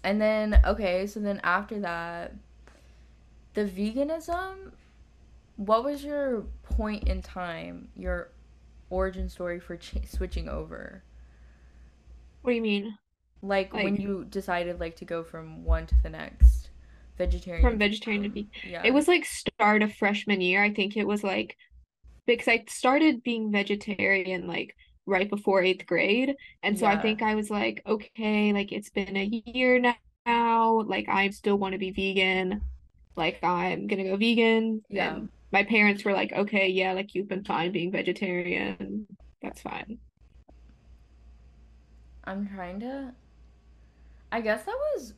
[0.04, 2.34] and then okay, so then after that,
[3.54, 4.72] the veganism,
[5.58, 8.32] what was your point in time, your
[8.90, 11.04] origin story for ch switching over?
[12.42, 12.98] What do you mean?
[13.44, 16.53] Like when you decided like to go from one to the next,
[17.18, 18.50] vegetarian from vegetarian to vegan.
[18.68, 18.82] Yeah.
[18.84, 20.64] It was like start of freshman year.
[20.64, 21.56] I think it was like
[22.26, 26.36] because I started being vegetarian like right before eighth grade.
[26.62, 29.96] And so I think I was like, okay, like it's been a year
[30.26, 30.82] now.
[30.82, 32.62] Like I still want to be vegan.
[33.16, 34.82] Like I'm gonna go vegan.
[34.90, 35.16] Yeah.
[35.16, 39.08] And my parents were like, okay, yeah, like you've been fine being vegetarian.
[39.42, 40.00] That's fine.
[42.24, 43.14] I'm trying to
[44.32, 45.14] I guess that was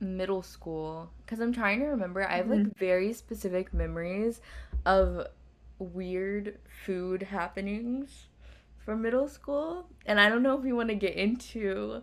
[0.00, 2.26] middle school because I'm trying to remember.
[2.28, 2.78] I have like mm-hmm.
[2.78, 4.40] very specific memories
[4.86, 5.26] of
[5.78, 8.26] weird food happenings
[8.84, 12.02] from middle school, and I don't know if you want to get into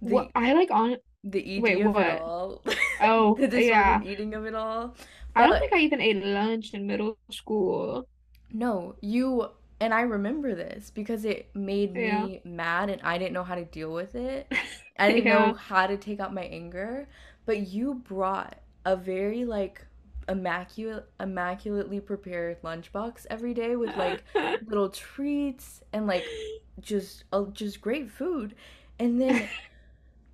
[0.00, 2.62] What the I like on the wait, ED of it all,
[3.00, 4.02] Oh, the yeah.
[4.02, 4.96] eating of it all.
[5.34, 8.06] I don't think I even ate lunch in middle school.
[8.52, 9.48] no, you
[9.80, 12.28] and I remember this because it made Yeah.
[12.28, 14.50] me mad and I didn't know how to deal with it.
[14.98, 17.08] I didn't know how to take out my anger,
[17.46, 19.86] but you brought a very like
[20.28, 24.24] immaculate immaculately prepared lunchbox every day with like
[24.60, 26.32] little treats and like
[26.80, 28.54] just uh, just great food.
[28.98, 29.50] And then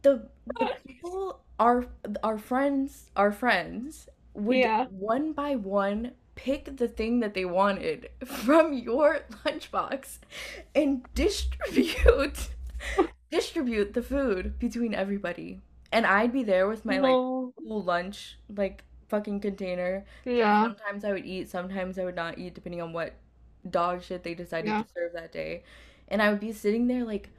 [0.02, 1.86] the the people our
[2.22, 4.86] our friends our friends would Yeah.
[4.88, 10.18] one by one pick the thing that they wanted from your lunchbox
[10.74, 12.50] and distribute
[13.34, 15.60] distribute the food between everybody.
[15.92, 17.52] And I'd be there with my like No.
[17.56, 20.04] full lunch like fucking container.
[20.24, 20.62] Yeah.
[20.62, 23.14] Sometimes I would eat, sometimes I would not eat depending on what
[23.70, 24.82] dog shit they decided Yeah.
[24.82, 25.64] to serve that day.
[26.08, 27.30] And I would be sitting there like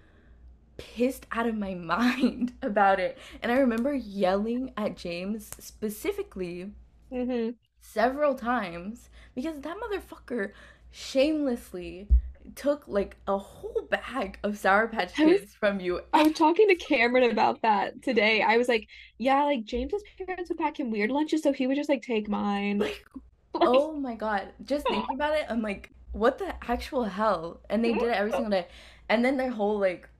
[0.78, 3.18] pissed out of my mind about it.
[3.42, 6.72] And I remember yelling at James specifically
[7.12, 10.52] hmm several times because that motherfucker
[10.92, 12.08] shamelessly
[12.56, 16.02] took like a whole bag of Sour Patch I was Kids from you.
[16.14, 18.42] I was talking to Cameron about that today.
[18.42, 18.88] I was like,
[19.18, 22.28] yeah, like James's parents would pack him weird lunches, so he would just like take
[22.30, 22.80] mine.
[22.80, 23.06] Like,
[23.54, 24.50] Like, oh my god.
[24.66, 27.62] Just thinking about it, I'm like, what the actual hell?
[27.70, 28.68] And they did it every single day.
[29.08, 30.10] And then their whole like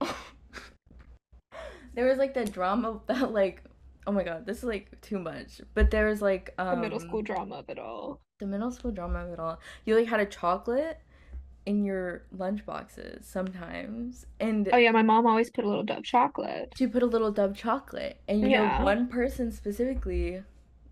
[1.94, 3.62] there was like the drama that like
[4.06, 5.60] oh my god, this is like too much.
[5.74, 8.20] But there was like the middle um school drama of it all.
[8.38, 9.58] the middle school drama of it all.
[9.84, 10.98] You like had a chocolate
[11.66, 14.24] in your lunch boxes sometimes.
[14.40, 16.72] And Oh yeah, my mom always put a little Dove chocolate.
[16.76, 18.20] she put a little Dove chocolate.
[18.28, 20.42] And you know, one person specifically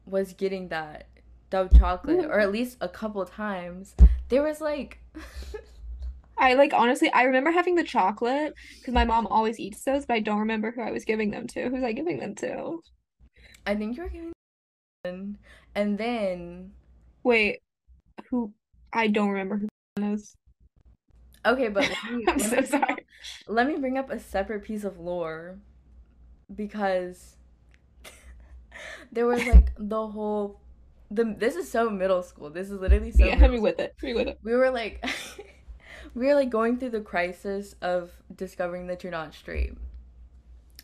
[0.05, 1.07] was getting that
[1.51, 2.29] Dove chocolate, mm.
[2.29, 3.95] or at least a couple times.
[4.29, 4.99] There was like
[6.39, 10.15] I like honestly, I remember having the chocolate because my mom always eats those, but
[10.15, 11.69] I don't remember who I was giving them to.
[11.69, 12.81] Who was I giving them to?
[13.67, 14.33] I think you were giving
[15.05, 15.39] one,
[15.75, 16.73] and then
[17.23, 17.61] Wait,
[18.29, 18.53] who?
[18.93, 20.37] I don't remember who is.
[21.45, 23.07] Okay, but let me I'm let so me bring up, sorry.
[23.47, 25.59] let me bring up a separate piece of lore
[26.55, 27.37] because
[29.13, 30.61] there was like the whole
[31.11, 32.51] the this is so middle school.
[32.51, 33.95] This is literally so Yeah, hit me with it.
[34.01, 34.39] Hit me with it.
[34.43, 35.05] We were like
[36.15, 39.75] we were like going through the crisis of discovering that you're not straight.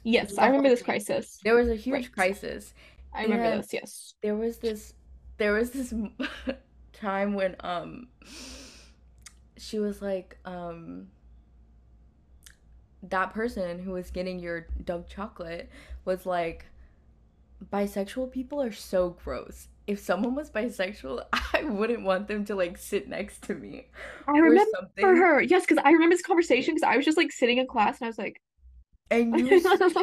[0.03, 1.39] Yes, I remember this crisis.
[1.45, 2.13] There was a huge Right.
[2.13, 2.75] crisis.
[3.13, 4.15] I remember this, yes.
[4.23, 4.95] there was this
[5.39, 5.93] there was this
[6.93, 8.09] time when um
[9.61, 11.09] she was like um
[13.03, 15.71] that person who was getting your Dove chocolate
[16.05, 16.67] was like
[17.73, 19.69] bisexual people are so gross.
[19.87, 23.89] If someone was bisexual, I wouldn't want them to like sit next to me
[24.27, 25.05] I remember something.
[25.17, 25.41] her.
[25.43, 28.07] Yes, because I remember this conversation because I was just like sitting in class and
[28.07, 28.41] I was like,
[29.11, 29.61] And you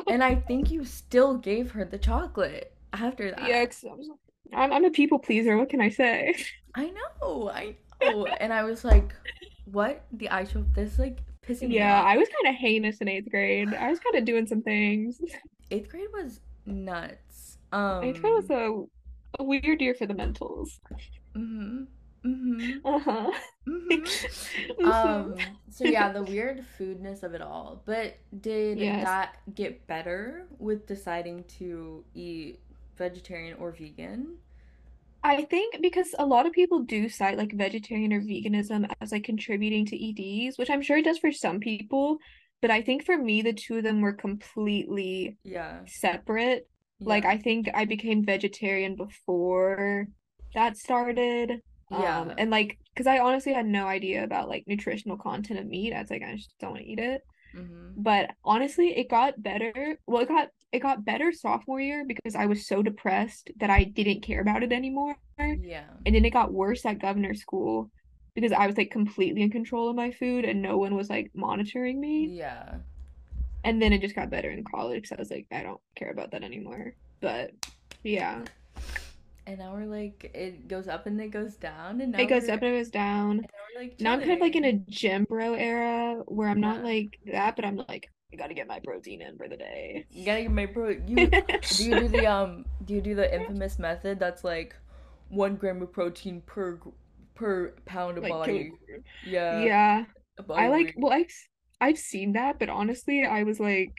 [0.09, 3.39] and I think you still gave her the chocolate after that.
[3.41, 3.67] yeah, I
[4.53, 5.57] I'm I'm a people pleaser.
[5.57, 6.35] What can I say?
[6.75, 8.25] I know, I know.
[8.25, 9.13] And I was like,
[9.65, 10.05] what?
[10.11, 12.01] The actual this like pissing me Yeah.
[12.01, 13.73] I was kind of heinous in eighth grade.
[13.73, 15.19] I was kind of doing some things.
[15.71, 17.57] Eighth grade was nuts.
[17.73, 18.87] Um, Eighth grade was Um,
[19.39, 20.79] a, a weird year for the mentals.
[21.35, 21.83] mm-hmm,
[22.25, 23.31] mm-hmm, Uh-huh.
[23.67, 23.91] mm-hmm.
[24.81, 24.85] Mhm.
[24.93, 25.35] Um,
[25.69, 27.81] so yeah, the weird foodness of it all.
[27.85, 29.03] But did Yes.
[29.03, 32.59] that get better with deciding to eat
[32.95, 34.37] vegetarian or vegan?
[35.27, 39.25] I think because a lot of people do cite like vegetarian or veganism as like
[39.25, 39.95] contributing to
[40.47, 42.17] EDs, which I'm sure it does for some people,
[42.61, 46.69] but I think for me the two of them were completely Yeah, separate.
[47.01, 50.07] Like I think I became vegetarian before
[50.55, 51.61] that started.
[51.91, 52.33] Um, yeah.
[52.37, 55.93] and like because I honestly had no idea about like nutritional content of meat.
[55.93, 57.21] I was like, I just don't want to eat it.
[57.57, 58.01] Mm-hmm.
[58.01, 59.97] But honestly, it got better.
[60.05, 63.83] Well, it got it got better sophomore year because I was so depressed that I
[63.85, 65.15] didn't care about it anymore.
[65.39, 65.85] Yeah.
[66.05, 67.89] And then it got worse at governor school
[68.35, 71.31] because I was like completely in control of my food and no one was like
[71.33, 72.27] monitoring me.
[72.27, 72.75] yeah.
[73.63, 76.11] And then it just got better in college because I was like, I don't care
[76.11, 76.93] about that anymore.
[77.19, 77.51] But
[78.03, 78.43] yeah,
[79.47, 82.49] And now we're like, it goes up and it goes down, and now it goes
[82.49, 83.31] up and it goes down.
[83.31, 86.49] and now we're like Now I'm kind of like in a gym bro era where
[86.49, 89.55] I'm not like that, but I'm like, I gotta get my protein in for the
[89.57, 90.05] day.
[90.11, 90.89] You gotta get my pro.
[90.89, 91.31] You
[91.77, 92.65] do you do the um?
[92.83, 94.75] Do you do the infamous method that's like
[95.29, 96.79] one gram of protein per
[97.35, 98.71] per pound of Like body?
[98.71, 99.03] kilogram.
[99.21, 100.05] Yeah, Yeah.
[100.53, 101.31] I like well I've
[101.79, 103.93] I've seen that, but honestly, I was like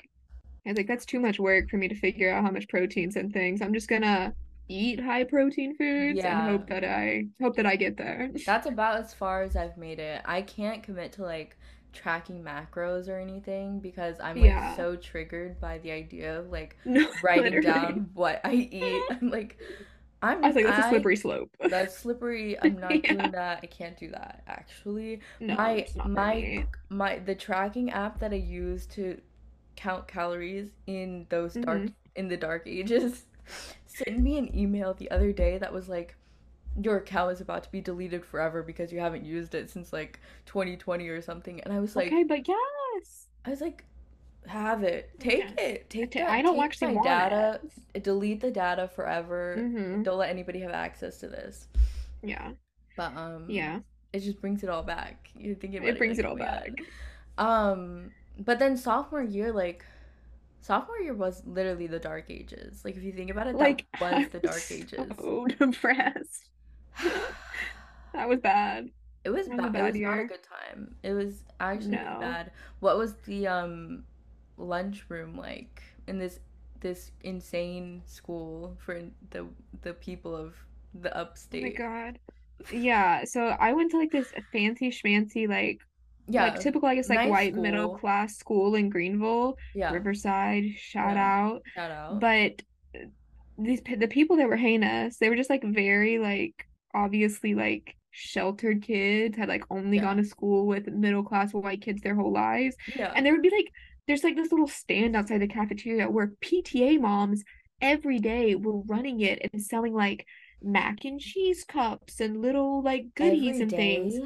[0.67, 3.17] I was like that's too much work for me to figure out how much proteins
[3.17, 3.63] and things.
[3.63, 4.35] I'm just gonna
[4.69, 8.31] eat high protein foods and Yeah, hope that I hope that I get there.
[8.47, 10.23] that's about as far as I've made it.
[10.25, 11.57] I can't commit to like
[11.93, 14.63] tracking macros or anything because I'm like Yeah.
[14.63, 17.61] so triggered by the idea of like No, writing literally.
[17.61, 19.07] down what I eat.
[19.11, 19.59] I'm like
[20.43, 21.55] I I'm was like, that's a I slippery slope.
[21.69, 22.59] that's slippery.
[22.61, 23.09] I'm not Yeah.
[23.09, 23.61] doing that.
[23.63, 25.21] I can't do that actually.
[25.41, 29.21] No, My it's not for my my the tracking app that I use to
[29.77, 33.27] count calories in those dark hmm in the dark ages
[33.87, 36.17] sent me an email the other day that was like
[36.81, 40.21] your account is about to be deleted forever because you haven't used it since like
[40.47, 43.29] 2020 or something and I was like Okay, but yes.
[43.45, 43.85] I was like
[44.47, 45.59] have it take Yes.
[45.59, 47.61] it take ta- that I don't take actually my want data
[47.95, 48.03] it.
[48.03, 51.69] delete the data forever hmm don't let anybody have access to this
[52.23, 52.53] Yeah.
[52.97, 53.81] but um Yeah.
[54.13, 56.83] it just brings it all back You think It it brings like it all back.
[57.39, 59.85] um but then sophomore year like
[60.61, 62.85] Sophomore year was literally the dark ages.
[62.85, 65.15] Like if you think about it, that Like, was I the was dark ages.
[65.19, 66.51] so depressed.
[68.13, 68.91] That was bad.
[69.25, 69.75] It was That was a bad.
[69.75, 70.95] It bad was not a good time.
[71.03, 72.17] It was actually really No.
[72.17, 72.51] bad.
[72.81, 74.05] What was the um
[74.57, 76.41] lunchroom like in this
[76.81, 79.47] this insane school for the
[79.83, 80.55] the people of
[80.95, 81.85] the upstate?
[81.91, 82.09] Oh my?
[82.09, 82.19] God.
[82.71, 85.81] Yeah, so I went to like this fancy schmancy like
[86.37, 90.65] like Yeah, typical I guess like nice white middle class school in Greenville, Yeah, Riverside,
[90.77, 91.23] shout yeah.
[91.47, 91.63] out.
[91.75, 92.21] Shout out.
[92.21, 92.63] But
[92.95, 93.07] uh,
[93.57, 96.55] these the people that were heinous, they were just like very like
[96.95, 101.83] obviously like sheltered kids, had like only Yeah, gone to school with middle class white
[101.83, 102.77] kids their whole lives.
[102.87, 103.13] yeah.
[103.15, 103.71] And there would be like
[104.07, 107.45] there's like this little stand outside the cafeteria where PTA moms
[107.81, 110.27] every day were running it and selling like
[110.63, 114.19] mac and cheese cups and little like goodies Every and things.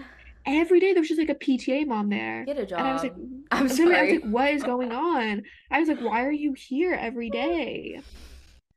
[0.46, 2.44] Every day there was just like a PTA mom there.
[2.44, 3.14] Get a And I was like.
[3.50, 5.42] I'm literally, I was like, what is going on?
[5.70, 8.00] I was like, why are you here every day?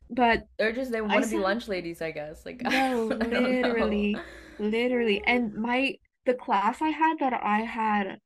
[0.09, 2.45] But They're just they I want to be lunch ladies, I guess.
[2.45, 3.89] Like no, don't, I don't know.
[3.89, 4.22] literally,
[4.59, 5.24] literally.
[5.26, 5.95] And my,
[6.26, 8.20] the class I had that I had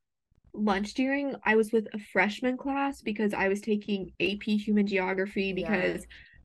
[0.53, 5.53] lunch during, I was with a freshman class because I was taking AP Human Geography
[5.57, 5.97] Yeah.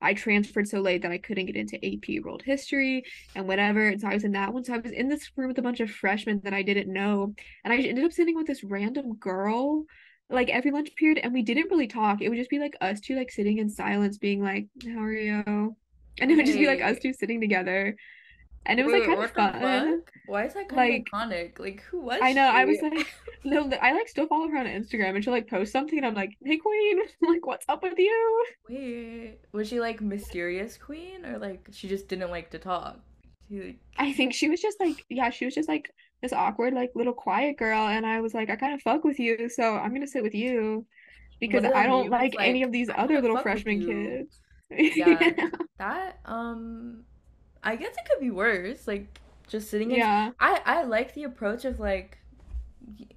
[0.05, 3.89] I transferred so late that I couldn't get into AP World History and whatever.
[3.89, 4.65] And so I was in that one.
[4.65, 7.35] So I was in this room with a bunch of freshmen that I didn't know.
[7.65, 9.85] And I ended up sitting with this random girl
[10.31, 12.21] like every lunch period and we didn't really talk.
[12.21, 15.13] It would just be like us two like sitting in silence being like, How are
[15.13, 15.77] you?
[16.21, 17.97] And it would just be like us two sitting together.
[18.67, 19.61] And it was like kind of what the fuck?
[19.61, 20.03] fun.
[20.27, 21.59] Why is that kind of Like iconic?
[21.59, 23.07] Like, who was I know, I was like,
[23.45, 26.15] no, I like still follow her on Instagram and she'll like post something and I'm
[26.15, 28.47] like, hey queen, like what's up with you?
[28.69, 32.99] Wait, was she like mysterious queen or like she just didn't like to talk?
[33.49, 35.91] She like, I think she was just like, yeah, she was just like
[36.23, 37.87] this awkward, like little quiet girl.
[37.87, 40.35] And I was like, I kind of fuck with you, so I'm gonna sit with
[40.35, 40.87] you
[41.41, 42.07] because I don't?
[42.07, 44.41] It's like any of these other little freshman kids.
[44.71, 45.31] Yeah,
[45.79, 47.05] that um,
[47.65, 48.87] I guess it could be worse.
[48.87, 50.03] Like just sitting in.
[50.03, 52.19] Yeah, I I like the approach of like,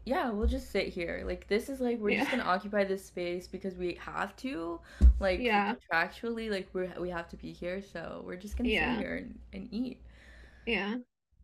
[0.06, 1.24] yeah, we'll just sit here.
[1.26, 4.80] Like this is like we're yeah, just gonna occupy this space because we have to.
[5.20, 8.90] Like yeah, contractually, like we we have to be here, so we're just gonna sit
[8.92, 10.00] here and, and eat.
[10.66, 10.98] yeah,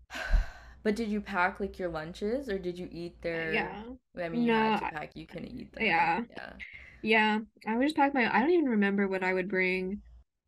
[0.83, 3.69] But did you pack like your lunches or did you eat there?
[3.71, 3.83] yeah.
[4.17, 5.85] I mean, you No, had to pack, you couldn't eat them.
[5.85, 6.53] yeah, Yeah.
[7.01, 7.39] yeah.
[7.67, 8.33] I would just pack my.
[8.35, 10.01] I don't even remember what I would bring.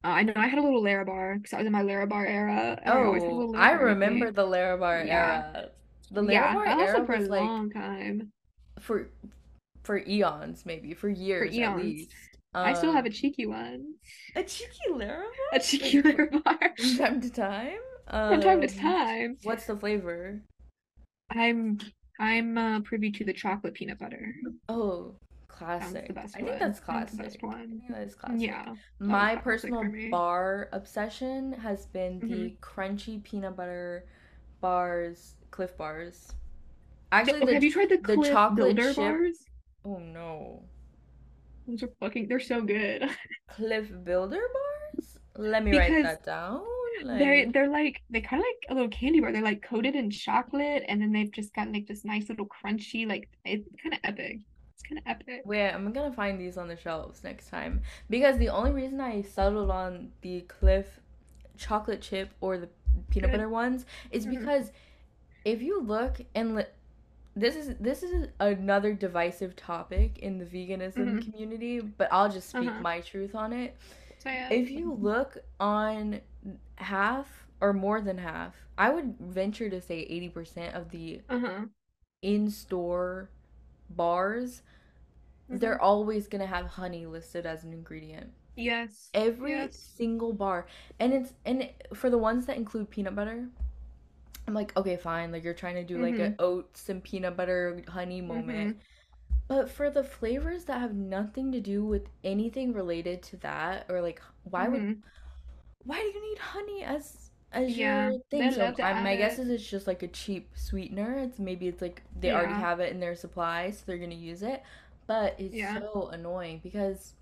[0.06, 2.80] Uh, I know I had a little Larabar because I was in my Larabar era,
[2.84, 4.32] and I always had a Oh, I remember me.
[4.32, 5.72] the Larabar Yeah, era.
[6.12, 6.56] The yeah.
[6.56, 8.34] Larabar That era lasted for a like long time,
[8.80, 9.10] for
[9.84, 11.76] for eons, maybe for for years at eons.
[11.76, 12.40] least.
[12.64, 13.96] I still have a Um, cheeky one,
[14.36, 17.80] a cheeky Larabar, a like cheeky Larabar from time to time.
[18.28, 19.38] from time to Um, time.
[19.42, 20.42] what's the flavor?
[21.32, 21.80] I'm
[22.20, 24.34] I'm uh, privy to the chocolate peanut butter.
[24.70, 25.25] Oh, That was the
[25.58, 26.16] classic.
[26.34, 27.44] I think that's That was the classic.
[27.44, 27.82] I one.
[27.84, 28.58] think that is classic.
[28.58, 34.06] Yeah, My personal bar obsession has been hmm the crunchy peanut butter
[34.62, 36.34] bars, Clif bars.
[37.12, 39.24] Actually, okay, the have you tried the the Clif chocolate Builder chip.
[39.24, 39.48] bars?
[39.86, 40.64] Oh no,
[41.68, 43.04] Those are fucking, they're so good.
[43.48, 45.18] Clif Builder bars?
[45.36, 46.64] Let me write that down.
[47.14, 49.32] they're Like, they're like they kind of like a little candy bar.
[49.32, 53.08] They're like coated in chocolate, and then they've just got like this nice little crunchy,
[53.08, 54.40] like it's kind of epic.
[54.76, 55.46] It's kind of epic.
[55.46, 59.22] wait, I'm gonna find these on the shelves next time because the only reason I
[59.22, 61.00] settled on the Clif
[61.58, 62.70] chocolate chip or the
[63.10, 63.32] peanut Good.
[63.32, 64.72] butter ones is hmm because
[65.46, 66.66] if you look and li-
[67.36, 72.50] this is this is another divisive topic in the veganism hmm community, but I'll just
[72.50, 72.82] speak Uh-huh.
[72.82, 73.76] my truth on it.
[74.20, 74.50] So yeah.
[74.50, 76.22] If you look on
[76.78, 81.66] half or more than half, I would venture to say 80% of the Uh-huh.
[82.22, 83.30] in-store
[83.90, 84.62] bars,
[85.50, 88.32] hmm they're always gonna have honey listed as an ingredient.
[88.56, 89.14] Yes.
[89.14, 89.94] Every Yes.
[89.98, 90.68] single bar.
[91.00, 93.48] And it's and it, for the ones that include peanut butter,
[94.48, 95.32] I'm like, okay, fine.
[95.32, 98.78] Like you're trying to do like hmm a oats and peanut butter honey hmm moment.
[99.48, 104.02] But for the flavors that have nothing to do with anything related to that, or
[104.02, 105.02] like, why would Mm-hmm.
[105.84, 108.52] why do you need honey as as Yeah, your thing?
[108.52, 111.18] So I, my guess is it's just like a cheap sweetener.
[111.20, 114.44] It's maybe it's like they already have it in their supply, so they're gonna use
[114.44, 114.64] it.
[115.08, 117.14] But it's yeah, so annoying because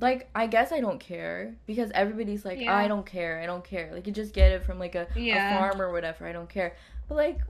[0.00, 3.90] like I guess I don't care because everybody's like I don't care, I don't care.
[3.92, 6.26] Like you just get it from like a a farm or whatever.
[6.26, 6.76] I don't care.
[7.08, 7.40] But like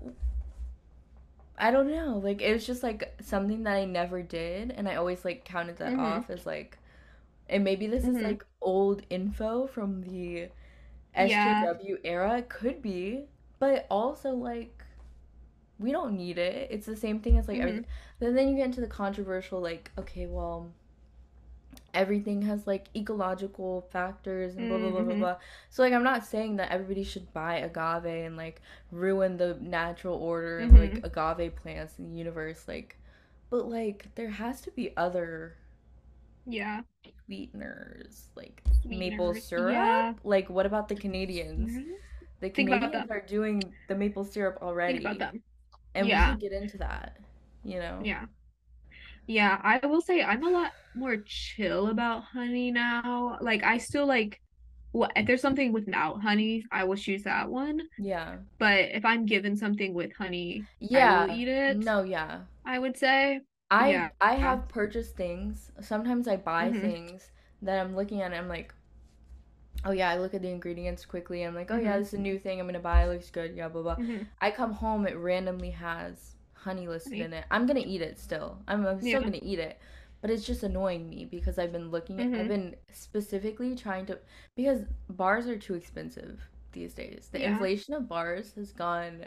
[1.58, 2.18] I don't know.
[2.22, 5.78] Like it was just like something that I never did and I always like counted
[5.78, 5.98] that Mm-hmm.
[5.98, 6.78] off as like
[7.48, 8.22] and maybe this is Mm-hmm.
[8.22, 10.48] like old info from the
[11.18, 11.66] Yeah.
[11.66, 12.42] SJW era.
[12.48, 13.26] Could be,
[13.58, 14.84] but also like
[15.78, 16.68] we don't need it.
[16.70, 17.60] It's the same thing as like Mm-hmm.
[17.60, 17.86] everything.
[18.20, 20.72] Then then you get into the controversial like okay, well,
[21.94, 25.16] everything has like ecological factors and blah blah blah blah Mm-hmm.
[25.16, 25.36] blah.
[25.70, 28.60] So like I'm not saying that everybody should buy agave and like
[28.90, 31.04] ruin the natural order of like Mm-hmm.
[31.04, 32.96] agave plants in the universe like
[33.50, 35.56] but like there has to be other
[36.46, 36.82] Yeah.
[37.24, 39.72] Sweeteners like maple Sweeteners.
[39.72, 40.02] Yeah.
[40.12, 40.20] syrup.
[40.24, 41.72] Like what about the Canadians?
[42.40, 45.42] The Canadians are doing the maple syrup already them.
[45.94, 46.30] and we Yeah.
[46.32, 47.16] should get into that,
[47.64, 48.00] you know?
[48.04, 48.26] Yeah.
[49.26, 49.58] Yeah.
[49.62, 53.38] I will say I'm a lot more chill about honey now.
[53.40, 54.40] Like I still like
[54.92, 57.80] what if there's something without honey, I will choose that one.
[57.98, 58.36] Yeah.
[58.58, 61.34] But if I'm given something with honey, I will Yeah.
[61.34, 62.40] eat it, No, yeah.
[62.64, 63.40] I would say.
[63.70, 64.10] I Yeah.
[64.20, 65.70] I have purchased things.
[65.80, 66.80] Sometimes I buy Mm-hmm.
[66.80, 67.30] things
[67.62, 68.74] that I'm looking at and I'm like,
[69.84, 71.42] oh yeah, I look at the ingredients quickly.
[71.42, 71.98] I'm like, oh yeah, Mm-hmm.
[71.98, 73.04] this is a new thing I'm gonna buy.
[73.04, 73.54] It looks good.
[73.56, 73.96] Yeah, blah blah.
[73.96, 77.44] hmm I come home, it randomly has honey listed in it.
[77.50, 78.58] I'm gonna eat it still.
[78.68, 79.24] I'm, I'm still Yeah.
[79.24, 79.78] gonna eat it,
[80.20, 82.28] but it's just annoying me because I've been looking at.
[82.34, 82.48] I've Mhm.
[82.48, 84.18] been specifically trying to
[84.56, 86.40] because bars are too expensive
[86.72, 87.28] these days.
[87.32, 87.44] The Yeah.
[87.44, 89.26] inflation of bars has gone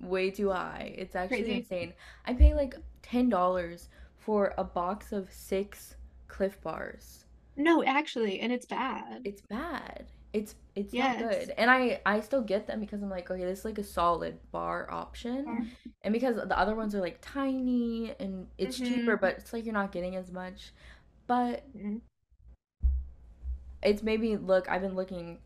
[0.00, 0.94] way too high.
[0.96, 1.52] It's actually Crazy.
[1.52, 1.94] insane.
[2.26, 3.88] I pay like ten dollars
[4.18, 5.96] for a box of six
[6.28, 7.24] Clif bars.
[7.56, 9.22] No, actually, and it's bad.
[9.24, 10.06] It's bad.
[10.32, 11.18] It's it's Yes.
[11.20, 11.50] not good.
[11.56, 14.38] And I I still get them because I'm like, okay, this is like a solid
[14.52, 15.44] bar option.
[15.44, 15.62] Bar.
[16.02, 18.88] And because the other ones are like tiny and it's Mhm.
[18.88, 20.72] cheaper, but it's like you're not getting as much.
[21.26, 22.00] But Mhm.
[23.82, 25.38] it's made me look, I've been looking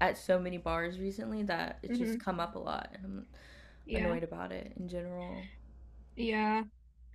[0.00, 2.20] at so many bars recently that it's just Mhm.
[2.20, 3.26] come up a lot and I'm
[3.86, 3.98] Yeah.
[3.98, 5.48] annoyed about it in general.
[6.16, 6.64] Yeah.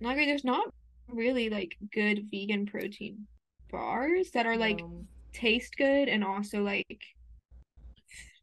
[0.04, 0.26] Agree.
[0.26, 0.68] There's not
[1.08, 3.26] really like good vegan protein
[3.70, 4.80] bars that are like
[5.32, 7.00] taste good and also like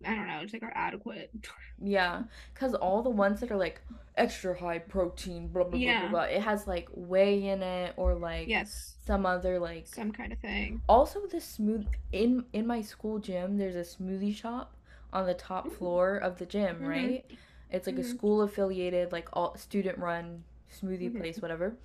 [0.05, 1.31] I don't know, just like are adequate.
[1.83, 3.81] yeah, because all the ones that are like
[4.15, 8.15] extra high protein, blah blah blah blah blah, it has like whey in it or
[8.15, 8.95] like Yes.
[9.05, 10.81] some other like Some kind of thing.
[10.87, 14.73] Also, the smooth in in my school gym, there's a smoothie shop
[15.11, 15.77] on the top Mhm.
[15.77, 16.87] floor of the gym, Mhm.
[16.87, 17.25] right?
[17.71, 18.05] It's like a Mhm.
[18.17, 21.21] school affiliated, like all student run smoothie Mhm.
[21.21, 21.75] place, whatever.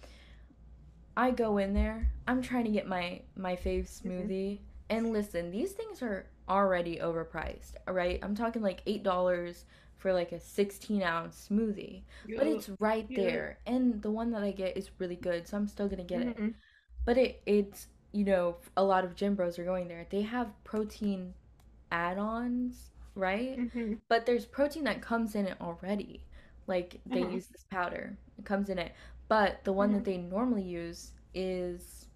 [1.17, 2.13] I go in there.
[2.29, 4.27] I'm trying to get my my fave Mm-hmm.
[4.27, 4.61] smoothie,
[4.91, 7.73] and listen, these things are already overpriced.
[7.89, 9.65] Right, I'm talking like eight dollars
[9.97, 12.03] for like a 16 ounce smoothie,
[12.35, 13.15] but it's right Yup.
[13.15, 16.23] there, and the one that I get is really good, so I'm still gonna get
[16.23, 16.37] it.
[16.37, 16.55] Mhm.
[17.05, 20.07] But it it's you know a lot of gym bros are going there.
[20.11, 21.35] They have protein
[21.93, 23.63] add-ons, right?
[23.63, 24.01] Mhm.
[24.09, 26.25] But there's protein that comes in it already.
[26.67, 27.39] Like they Uh-huh.
[27.39, 28.17] use this powder.
[28.39, 28.93] It comes in it.
[29.29, 30.05] But the one that Mhm.
[30.05, 32.07] they normally use is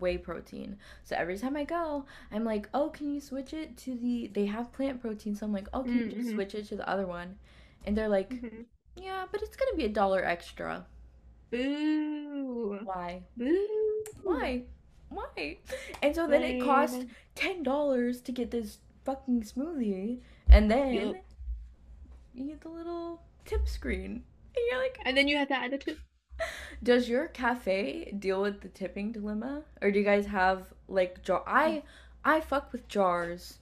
[0.00, 0.78] whey protein.
[1.04, 4.46] So every time I go, I'm like, "Oh, can you switch it to the they
[4.46, 6.34] have plant protein." So I'm like, "Oh, can you just Mhm.
[6.34, 7.38] switch it to the other one?"
[7.84, 8.66] And they're like, Mhm.
[8.96, 10.86] "Yeah, but it's to be a dollar extra."
[11.50, 12.80] Boo.
[12.84, 13.22] Why?
[13.36, 14.04] Boo.
[14.22, 14.64] Why?
[15.08, 15.58] Why?
[16.02, 21.16] And so then it cost ten dollars to get this fucking smoothie, and then Yup.
[22.34, 24.24] you get the little tip screen,
[24.56, 25.98] and you're like, And then you have to add the tip.
[26.82, 31.42] does your cafe deal with the tipping dilemma, or do you guys have like jar?
[31.46, 31.82] I
[32.24, 33.58] I fuck with jars.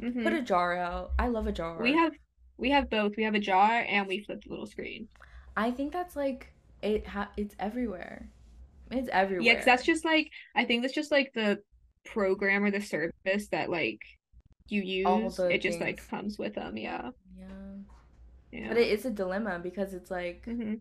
[0.00, 0.38] Put Mhm.
[0.38, 1.12] a jar out.
[1.18, 1.80] I love a jar.
[1.82, 2.12] We have
[2.56, 3.16] we have both.
[3.16, 5.08] We have a jar and we flip the little screen.
[5.56, 7.06] I think that's like it.
[7.06, 8.28] Ha- it's everywhere.
[8.90, 9.44] It's everywhere.
[9.44, 11.60] Yeah, because that's just like I think that's just like the
[12.04, 14.00] program or the service that like
[14.68, 15.38] you use.
[15.38, 16.76] It just like comes with them.
[16.78, 17.10] Yeah.
[17.36, 17.46] yeah.
[18.54, 18.68] Yeah.
[18.68, 20.74] But it is a dilemma because it's like hmm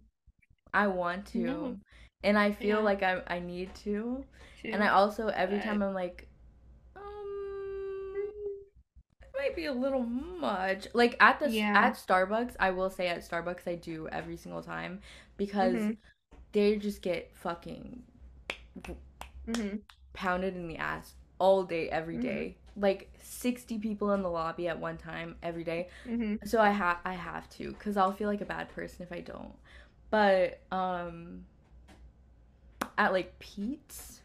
[0.73, 1.77] I want to, No.
[2.23, 2.83] and I feel Yeah.
[2.83, 4.23] like I I need to,
[4.71, 6.27] and I also every time I'm like,
[6.95, 7.03] um,
[9.21, 10.87] it might be a little much.
[10.93, 11.73] Like at the Yeah.
[11.73, 15.01] at Starbucks, I will say at Starbucks I do every single time
[15.37, 15.97] because Mhm.
[16.53, 18.03] they just get fucking
[19.45, 19.75] hmm
[20.13, 22.21] pounded in the ass all day every Mhm.
[22.23, 22.57] day.
[22.75, 25.89] Like 60 people in the lobby at one time every day.
[26.05, 29.11] hmm So I have I have to cuz I'll feel like a bad person if
[29.11, 29.53] I don't.
[30.09, 31.45] But um
[32.97, 34.21] at like Pete's,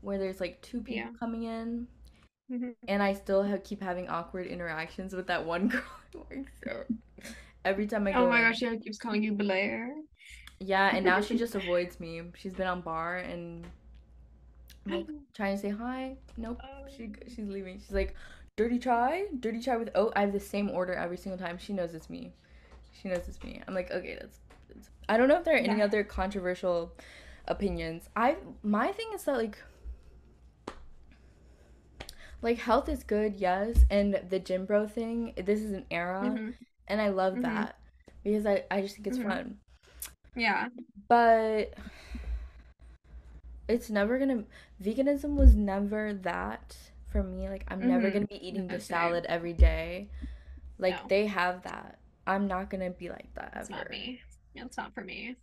[0.00, 1.10] where there's like two people Yeah.
[1.18, 1.86] coming in,
[2.48, 2.76] Mhm.
[2.88, 5.82] and I still have, keep having awkward interactions with that one girl
[6.14, 6.46] at work.
[6.64, 6.84] So
[7.64, 9.94] every time I go, Oh my in- gosh, she keeps calling you Blair.
[10.60, 12.22] yeah, and now she just avoids me.
[12.36, 13.66] She's been on bar and
[14.86, 16.16] Like trying to say hi.
[16.36, 16.60] Nope,
[16.96, 17.78] she she's leaving.
[17.78, 18.14] She's like,
[18.56, 20.12] dirty chai, dirty chai with oat.
[20.16, 21.58] I have the same order every single time.
[21.58, 22.32] She knows it's me.
[23.00, 23.60] She knows it's me.
[23.66, 24.40] I'm like, okay, that's.
[24.68, 24.90] that's...
[25.08, 25.82] I don't know if there are any Yeah.
[25.82, 26.92] other controversial
[27.48, 28.08] opinions.
[28.16, 29.58] I my thing is that like.
[32.42, 35.32] Like health is good, yes, and the gym bro thing.
[35.36, 36.54] This is an era, Mhm.
[36.86, 37.42] and I love Mhm.
[37.42, 37.78] that
[38.22, 39.18] because I I just think it's Mhm.
[39.18, 39.58] fun.
[40.36, 40.68] Yeah.
[41.08, 41.74] But
[43.68, 44.44] it's never gonna
[44.82, 47.48] veganism was never that for me.
[47.48, 48.12] Like I'm never Mhm.
[48.12, 48.96] gonna be eating the same.
[48.96, 50.08] salad every day.
[50.78, 51.08] Like No.
[51.08, 51.98] they have that.
[52.26, 53.78] I'm not gonna be like that It's ever.
[53.78, 54.20] not me.
[54.54, 55.36] It's not for me.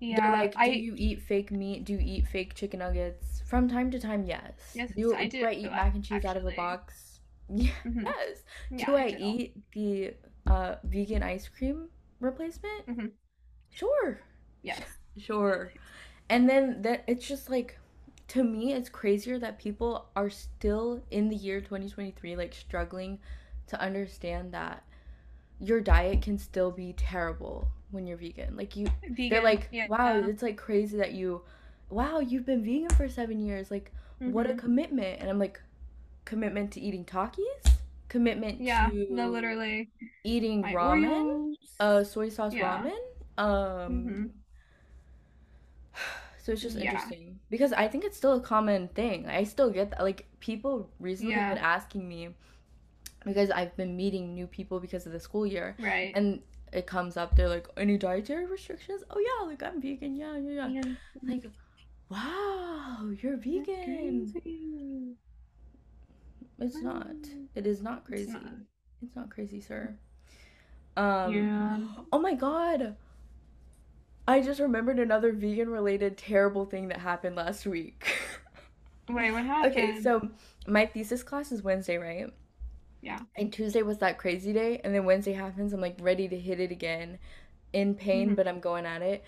[0.00, 1.84] They're Yeah, like, do I you eat fake meat?
[1.84, 3.42] Do you eat fake chicken nuggets?
[3.46, 4.52] From time to time, yes.
[4.74, 6.56] Yes, do, I do Do I do, eat mac and cheese out of a actually.
[6.56, 7.06] box?
[7.52, 8.04] Yeah, Mhm.
[8.04, 8.44] yes.
[8.70, 9.16] yeah, do I do.
[9.18, 10.14] eat the
[10.46, 11.88] uh vegan ice cream
[12.20, 12.86] replacement?
[12.86, 13.10] Mhm.
[13.70, 14.20] Sure.
[14.62, 14.80] Yes.
[15.18, 15.72] Sure.
[16.30, 17.78] And then that it's just like
[18.28, 23.18] to me it's crazier that people are still in the year 2023 like struggling
[23.66, 24.84] to understand that
[25.58, 28.56] your diet can still be terrible when you're vegan.
[28.56, 28.86] Like you
[29.28, 29.88] they're like, yeah.
[29.88, 31.42] "Wow, it's like crazy that you
[31.90, 33.70] wow, you've been vegan for 7 years.
[33.70, 33.92] Like
[34.24, 34.58] what a Mhm.
[34.58, 35.60] commitment." And I'm like,
[36.24, 37.78] "Commitment to eating Takis?
[38.08, 39.90] Commitment Yeah, to no, literally.
[40.24, 42.78] eating ramen?" Uh soy sauce Yeah.
[42.82, 42.98] ramen
[43.38, 44.30] um Mhm.
[46.42, 46.84] So it's just Yeah.
[46.92, 47.38] interesting.
[47.50, 49.26] Because i think it's still a common thing.
[49.28, 52.34] I still get that like people recently have been asking me
[53.24, 55.76] because i've been meeting new people because of the school year.
[55.78, 56.12] Right.
[56.14, 56.40] and
[56.72, 59.02] it comes up they're like any dietary restrictions?
[59.10, 60.14] Oh yeah like i'm vegan.
[60.16, 60.68] Yeah yeah yeah.
[60.68, 60.82] Yeah.
[61.22, 61.44] like
[62.08, 64.32] wow you're vegan.
[66.58, 67.06] it's not.
[67.54, 68.32] It is not It's crazy.
[68.32, 68.42] not.
[69.02, 69.94] it's not crazy sir.
[70.96, 71.78] Um Yeah.
[72.12, 72.96] Oh my god.
[74.30, 78.06] I just remembered another vegan related terrible thing that happened last week.
[79.08, 79.72] Wait, what happened?
[79.72, 80.28] okay, so
[80.66, 82.32] my thesis class is Wednesday, right?
[83.02, 83.20] Yeah.
[83.36, 86.60] And Tuesday was that crazy day, and then Wednesday happens, I'm like ready to hit
[86.60, 87.18] it again.
[87.72, 88.36] In pain, Mhm.
[88.36, 89.24] but I'm going at it.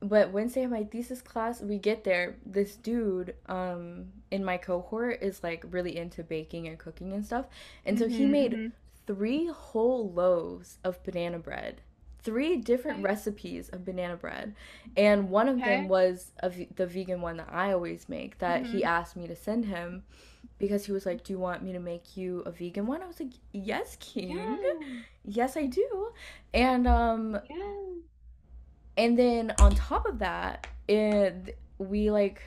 [0.00, 5.42] But Wednesday my thesis class, we get there, this dude um in my cohort is
[5.42, 7.46] like really into baking and cooking and stuff.
[7.84, 8.72] And so he Mhm, made mhm.
[9.06, 11.82] three whole loaves of banana bread
[12.22, 13.04] three different Okay.
[13.04, 14.54] recipes of banana bread
[14.96, 15.76] and one of Okay.
[15.76, 16.32] them was
[16.76, 18.86] the vegan one that i always make that he Mhm.
[18.86, 20.02] asked me to send him
[20.58, 23.06] because he was like do you want me to make you a vegan one i
[23.06, 24.56] was like yes king Yeah.
[25.24, 26.12] yes i do
[26.52, 27.84] and um Yeah.
[28.96, 32.42] and then on top of that it we like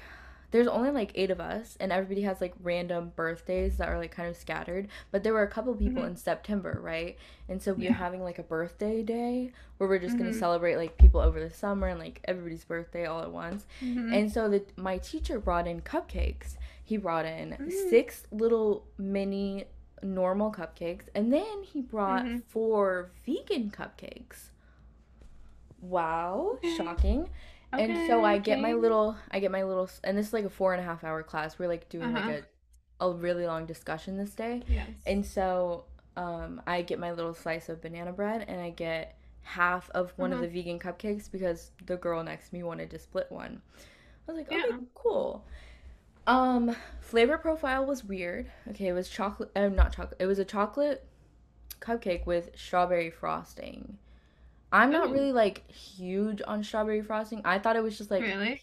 [0.54, 4.12] there's only like eight of us and everybody has like random birthdays that are like
[4.12, 6.08] kind of scattered but there were a couple people Mhm.
[6.10, 7.18] in september right
[7.50, 7.90] and so we Yeah.
[7.90, 10.40] are having like a birthday day where we're just gonna Mhm.
[10.40, 14.14] celebrate like people over the summer and like everybody's birthday all at once Mhm.
[14.16, 17.72] and so the my teacher brought in cupcakes he brought in Mm.
[17.90, 19.66] six little mini
[20.04, 22.44] normal cupcakes and then he brought Mhm.
[22.44, 24.52] four vegan cupcakes
[25.82, 26.58] wow
[27.74, 27.84] Okay.
[27.86, 30.50] and so I get my little, I get my little, and this is like a
[30.50, 31.58] four and a half hour class.
[31.58, 32.28] We're like doing Uh-huh.
[32.28, 32.44] like
[33.00, 34.62] a, a really long discussion this day.
[34.68, 34.90] Yes.
[35.06, 39.90] And so, um, I get my little slice of banana bread and I get half
[39.92, 40.44] of one Uh-huh.
[40.44, 43.62] of the vegan cupcakes because the girl next to me wanted to split one.
[44.28, 44.78] I was like, okay, Yeah.
[44.94, 45.44] cool.
[46.28, 48.50] Um, flavor profile was weird.
[48.70, 50.18] Okay, it was chocolate, uh, not chocolate.
[50.22, 51.06] It was a chocolate
[51.82, 53.98] cupcake with strawberry frosting.
[54.74, 57.42] I'm not really like huge on strawberry frosting.
[57.46, 58.62] I thought it was just like really?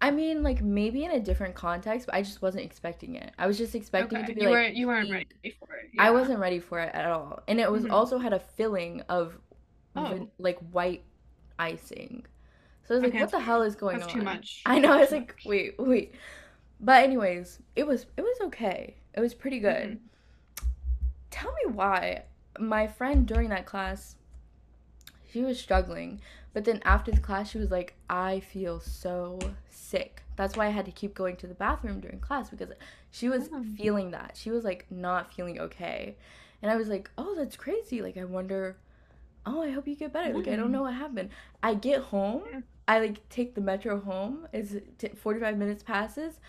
[0.00, 3.32] I mean, like maybe in a different context, but I just wasn't expecting it.
[3.38, 5.26] I was just expecting it to be You like weren't you weren't ready
[5.58, 5.90] for it.
[5.98, 7.90] I wasn't ready for it at all, and it was Mhm.
[7.92, 9.38] also had a filling of
[9.94, 10.04] Oh.
[10.08, 11.04] van- like white
[11.58, 12.24] icing.
[12.84, 14.18] So I was like, what the hell is going That's on?
[14.20, 14.62] too much.
[14.66, 14.92] I know.
[14.92, 15.44] I was Too like, much.
[15.46, 16.14] wait, wait.
[16.80, 18.96] But anyways, it was it was okay.
[19.14, 19.98] It was pretty good.
[20.00, 20.66] Mhm.
[21.30, 22.24] Tell me why
[22.58, 24.16] my friend during that class
[25.32, 26.20] she was struggling,
[26.52, 29.38] but then after the class she was like, I feel so
[29.70, 30.22] sick.
[30.36, 32.70] That's why I had to keep going to the bathroom during class because
[33.10, 33.64] she was Oh.
[33.76, 34.36] feeling that.
[34.36, 36.16] She was like not feeling okay.
[36.62, 38.00] And I was like, "Oh, that's crazy.
[38.02, 38.76] Like I wonder
[39.44, 40.32] Oh, I hope you get better.
[40.32, 40.72] Like I don't Mm.
[40.72, 41.30] know what happened."
[41.62, 44.46] I get home I like take the metro home.
[44.52, 46.40] It's t- 45 minutes passes.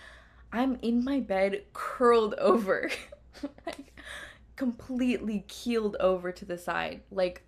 [0.52, 2.90] I'm in my bed curled over.
[3.66, 4.00] like
[4.56, 7.02] completely keeled over to the side.
[7.12, 7.44] Like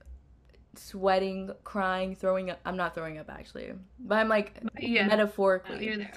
[0.77, 2.59] sweating, crying, throwing up.
[2.65, 5.07] I'm not throwing up actually, but I'm like Yeah.
[5.07, 5.85] metaphorically.
[5.85, 6.13] You're there.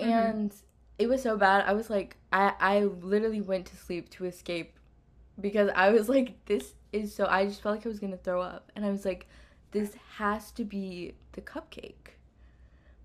[0.00, 0.06] Mhm.
[0.08, 0.54] and
[0.98, 1.64] it was so bad.
[1.66, 4.78] I was like, I I literally went to sleep to escape
[5.40, 7.26] because I was like, this is so.
[7.26, 9.26] I just felt like I was gonna throw up, and I was like,
[9.72, 12.16] this has to be the cupcake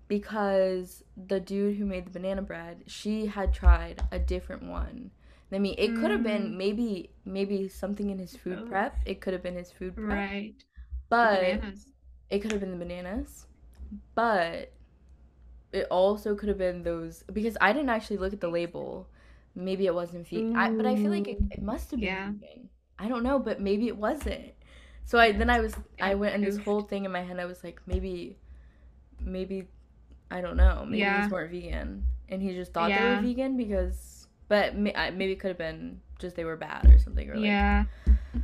[0.08, 5.10] because the dude who made the banana bread, she had tried a different one.
[5.52, 6.56] I mean, it could have been Mm.
[6.56, 8.96] maybe maybe something in his food prep.
[9.06, 10.54] It could have been his food prep, Right.
[11.08, 11.62] But
[12.30, 13.46] it could have been the bananas,
[14.14, 14.72] but
[15.72, 19.08] it also could have been those because I didn't actually look at the label.
[19.54, 22.32] Maybe it wasn't vegan, I, but I feel like it, it must have been Yeah.
[22.40, 22.68] vegan.
[22.98, 24.52] I don't know, but maybe it wasn't.
[25.04, 27.38] So I then I was I went in this whole thing in my head.
[27.38, 28.36] I was like, maybe,
[29.24, 29.68] maybe,
[30.30, 30.84] I don't know.
[30.88, 31.16] Maybe Yeah.
[31.16, 34.28] these weren't vegan, and he just thought they were vegan because.
[34.48, 37.28] But maybe it could have been just they were bad or something.
[37.30, 37.84] Or like, Yeah.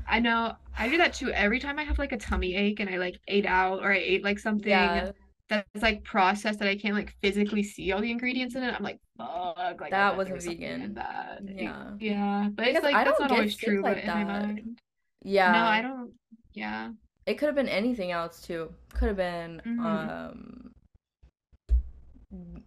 [0.08, 0.56] I know.
[0.78, 1.30] I do that too.
[1.32, 3.98] Every time I have like a tummy ache and I like ate out or I
[3.98, 5.12] ate like something yeah,
[5.48, 8.82] that's like processed that I can't like physically see all the ingredients in it, I'm
[8.82, 10.94] like, fuck, like That wasn't there was something vegan.
[10.94, 11.42] that.
[11.46, 11.90] Yeah.
[12.00, 12.48] Yeah.
[12.54, 14.26] But Because it's like I that's get always true, like but in my that.
[14.46, 14.78] mind.
[15.22, 15.52] yeah.
[15.52, 16.12] No, I don't.
[16.54, 16.92] Yeah.
[17.26, 18.74] It could have been anything else too.
[18.94, 19.78] Could have been Mhm.
[19.84, 20.71] um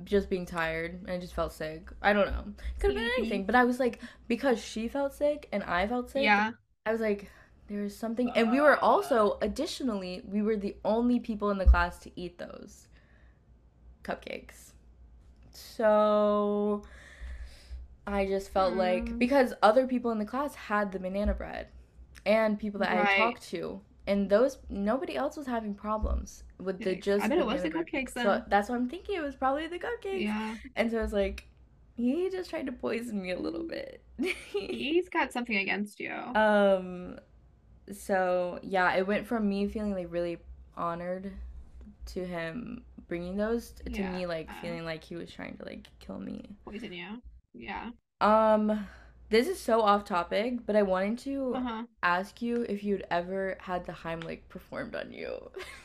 [0.04, 1.90] just being tired and I just felt sick.
[2.02, 2.44] I don't know.
[2.80, 3.14] Could have been Maybe.
[3.22, 6.24] anything, but I was like because she felt sick and I felt sick.
[6.24, 6.52] Yeah.
[6.86, 7.32] I was like
[7.68, 11.98] there's something and we were also additionally we were the only people in the class
[12.00, 12.88] to eat those
[14.04, 14.74] cupcakes.
[15.52, 16.84] So
[18.06, 19.20] I just felt like Mm.
[19.20, 21.70] because other people in the class had the banana bread
[22.26, 23.08] and people that I Right.
[23.08, 27.38] had talked to and those nobody else was having problems with the just I bet
[27.38, 29.16] it was the cupcakes So that's what I'm thinking.
[29.16, 30.22] It was probably the cupcakes.
[30.22, 30.56] Yeah.
[30.76, 31.48] And so I was like,
[31.96, 34.02] he just tried to poison me a little bit.
[34.52, 36.12] He's got something against you.
[36.36, 37.18] um.
[37.92, 40.38] So yeah, it went from me feeling like really
[40.76, 41.32] honored
[42.08, 44.12] to him bringing those to Yeah.
[44.12, 46.56] me like feeling like he was trying to like kill me.
[46.66, 47.22] Poison you.
[47.54, 47.92] Yeah.
[48.22, 48.88] Um.
[49.30, 51.84] This is so off topic, but I wanted to Uh-huh.
[52.04, 55.52] ask you if you'd ever had the Heimlich performed on you.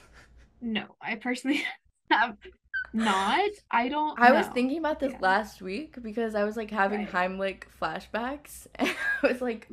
[0.60, 1.64] No, I personally
[2.10, 2.36] have
[2.92, 3.50] not.
[3.70, 5.18] I don't I was thinking about this Yeah.
[5.20, 7.08] last week because I was like having Right.
[7.08, 8.88] Heimlich flashbacks, and
[9.22, 9.68] I was like,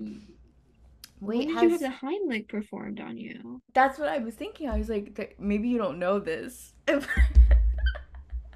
[1.20, 3.62] When "Wait, did has you have the Heimlich performed on you?
[3.74, 6.74] that's what I was thinking?" I was like, "Maybe you don't know this."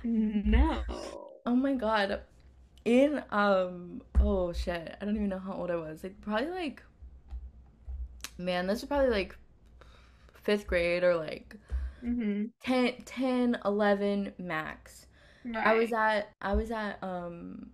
[0.04, 0.84] No.
[1.46, 2.22] oh my god!
[2.86, 6.04] In um, oh shit, I don't even know how old I was.
[6.04, 6.82] Like probably like,
[8.38, 9.36] man, this was probably like
[10.34, 11.56] fifth grade or like
[12.04, 12.46] Mm-hmm.
[12.64, 15.08] 10, 10 11 max.
[15.46, 15.66] Right.
[15.68, 17.72] I was at I was at um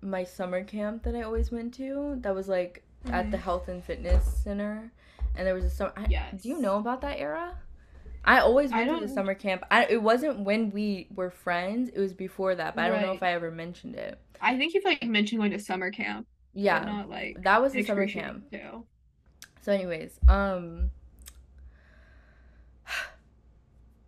[0.00, 2.16] my summer camp that I always went to.
[2.20, 2.82] That was like
[3.12, 3.40] at the Mhm.
[3.42, 4.90] health and fitness center,
[5.36, 5.92] and there was a summer.
[5.96, 6.42] I, Yes.
[6.42, 7.56] Do you know about that era?
[8.24, 9.62] I always I went to the summer camp.
[9.70, 11.88] I, it wasn't when we were friends.
[11.90, 14.18] It was before that, but I don't know if I ever mentioned it.
[14.40, 16.26] I think you've like mentioned going to summer camp.
[16.54, 18.50] Yeah, not like that was the summer camp.
[18.50, 18.84] too.
[19.62, 20.90] So, anyways, um.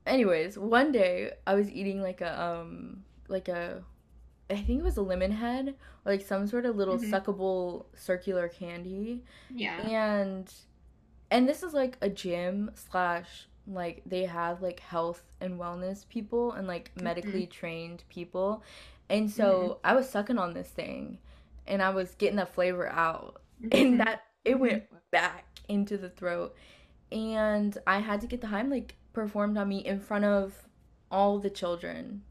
[0.07, 3.85] Anyways, one day I was eating like a um like a
[4.51, 5.71] I think it was a lemon head
[6.05, 7.01] or like some sort of little Mhm.
[7.01, 9.91] suckable circular candy, Yeah.
[9.91, 10.53] and
[11.31, 16.53] and this is like a gym slash like they have like health and wellness people
[16.53, 18.63] and like medically trained people,
[19.11, 21.19] and so I was sucking on this thing,
[21.67, 23.43] and I was getting the flavor out,
[23.73, 26.57] and that it went back into the throat.
[27.13, 30.69] And i had to get the heimlich performed on me in front of
[31.11, 32.23] all the children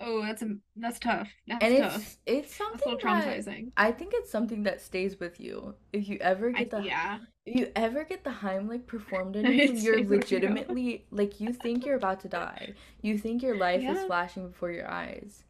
[0.00, 1.30] Oh, that's a that's tough.
[1.46, 2.02] That's and tough.
[2.02, 3.72] it's it's That's a something traumatizing.
[3.76, 7.18] i think it's something that stays with you if you ever I, get the yeah.
[7.46, 10.60] if you ever get the heimlich performed on you you're with you.
[10.68, 14.70] legitimately like you think you're about to die you think your life is flashing before
[14.70, 15.44] your eyes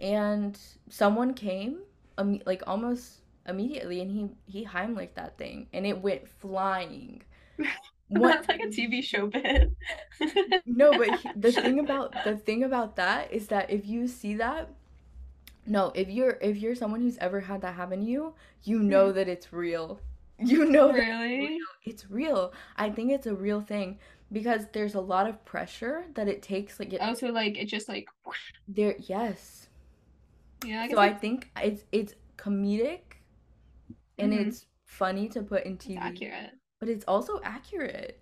[0.00, 0.58] and
[0.90, 1.80] someone came
[2.18, 7.22] um, like almost immediately and he he heimlich that thing and it went flying
[8.10, 9.72] That's like a TV show bit.
[10.66, 14.34] No, but he- the thing about the thing about that is that if you see
[14.36, 14.70] that,
[15.66, 18.34] no, if you're if you're someone who's ever had that happen to you,
[18.64, 20.00] you know that it's real.
[20.38, 21.58] You know really?
[21.84, 22.52] it's real.
[22.76, 23.98] I think it's a real thing
[24.32, 26.80] because there's a lot of pressure that it takes.
[26.80, 28.52] Like it, Oh, so like it just like whoosh.
[28.68, 29.68] there, yes.
[30.62, 33.18] yeah, I So I think it's it's comedic,
[34.18, 34.38] and Mhm.
[34.46, 36.52] it's funny to put in it's TV, accurate.
[36.78, 38.20] But it's also accurate.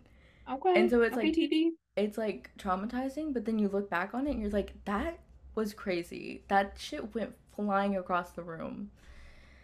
[0.51, 0.75] Okay.
[0.77, 1.71] And so it's okay, like- TV.
[1.97, 5.19] it's like traumatizing, but then you look back on it and you're like, that
[5.55, 6.45] was crazy.
[6.49, 8.91] That shit went flying across the room.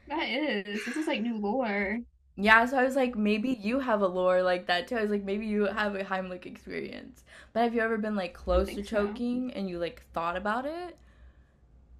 [0.08, 0.84] That is.
[0.84, 1.98] This is like new lore.
[2.36, 4.96] Yeah, so I was like, maybe you have a lore like that too.
[4.96, 7.24] I was like, maybe you have a Heimlich experience.
[7.52, 9.06] But have you ever been like close to think so.
[9.06, 10.96] choking and you like thought about it?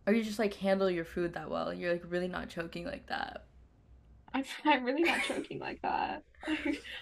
[0.07, 1.74] Or you just like handle your food that well?
[1.74, 3.47] You're like really not choking like that.
[4.34, 6.22] I'm I'm really not choking like that.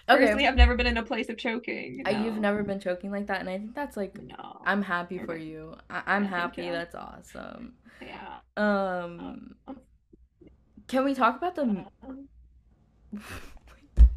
[0.09, 2.01] Okay, Personally, I've never been in a place of choking.
[2.05, 4.61] I, you've never been choking like that, and I think that's like No.
[4.65, 5.75] I'm happy for you.
[5.89, 6.61] I- I'm Yeah, happy.
[6.63, 6.71] you.
[6.71, 7.73] That's awesome.
[8.01, 8.37] Yeah.
[8.55, 9.77] Um, Um,
[10.87, 11.63] can we talk about the?
[11.63, 11.85] um,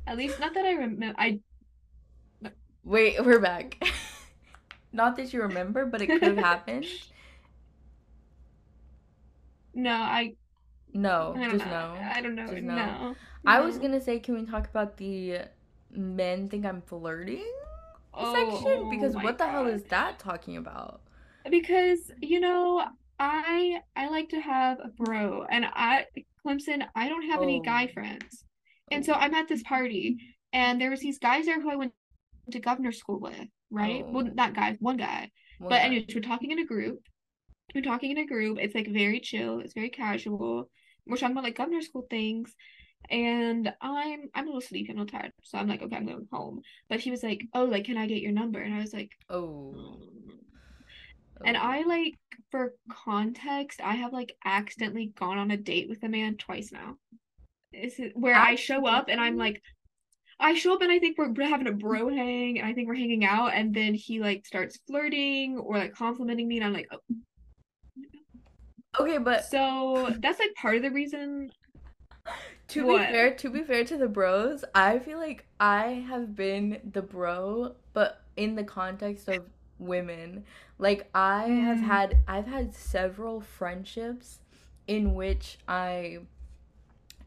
[0.06, 1.14] at least not that I remember.
[1.18, 1.40] I
[2.84, 3.76] Wait, we're back.
[4.92, 6.86] Not that you remember, but it could have happened.
[9.74, 10.34] no, I
[10.92, 11.94] No, I don't just know.
[11.94, 12.00] no.
[12.14, 12.46] I don't know.
[12.46, 12.74] Just no.
[12.74, 13.16] No.
[13.46, 15.42] I was gonna say, can we talk about the
[15.90, 17.46] men think I'm flirting
[18.12, 18.86] Oh, section?
[18.86, 21.00] oh Because my what the hell is that talking about?
[21.50, 22.84] Because, you know,
[23.18, 26.06] I I like to have a bro and I
[26.44, 28.44] Clemson, I don't have any guy Oh, friends.
[28.90, 30.16] And so I'm at this party
[30.52, 31.92] and there was these guys there who I went
[32.50, 34.04] to governor school with, right?
[34.08, 35.30] Well, oh, not guys, one guy.
[35.58, 35.84] one But guy.
[35.86, 37.00] anyways, we're talking in a group.
[37.74, 38.58] We're talking in a group.
[38.60, 40.70] It's like very chill, it's very casual.
[41.10, 42.54] We're talking about like governor school things.
[43.10, 45.32] And I'm I'm a little sleepy, I'm a little tired.
[45.42, 46.60] So I'm like, okay, I'm going home.
[46.88, 48.60] But he was like, Oh, like, can I get your number?
[48.60, 50.10] And I was like, Oh, "Mm."
[51.44, 51.60] And oh.
[51.60, 52.18] I like,
[52.50, 56.96] for context, I have like accidentally gone on a date with a man twice now.
[57.72, 59.62] Is where I show up and I'm like,
[60.40, 62.94] I show up and I think we're having a bro hang and I think we're
[62.94, 66.88] hanging out and then he like starts flirting or like complimenting me and I'm like,
[66.90, 66.98] oh.
[68.98, 71.50] Okay, but So that's like part of the reason.
[72.68, 76.80] to be fair, to be fair to the bros, I feel like I have been
[76.92, 79.44] the bro, but in the context of
[79.78, 80.44] women.
[80.78, 84.40] Like I have Mm, had I've had several friendships
[84.86, 86.20] in which I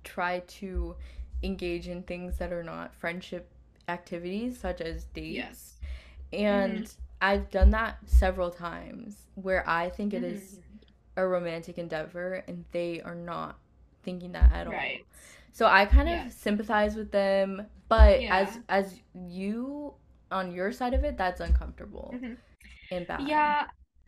[0.03, 0.95] try to
[1.41, 3.49] engage in things that are not friendship
[3.87, 5.59] activities such as dates.
[5.59, 5.79] yes.
[6.31, 7.03] And Mm-hmm.
[7.21, 10.72] I've done that several times where I think it is hmm
[11.15, 13.57] a romantic endeavor and they are not
[14.03, 14.73] thinking that at all.
[14.73, 15.05] Right.
[15.51, 16.25] So I kind Yeah.
[16.27, 18.61] of sympathize with them, but as Yeah.
[18.69, 18.99] as
[19.29, 19.93] you
[20.31, 22.33] on your side of it, that's uncomfortable hmm
[22.91, 23.27] and bad.
[23.27, 23.65] Yeah.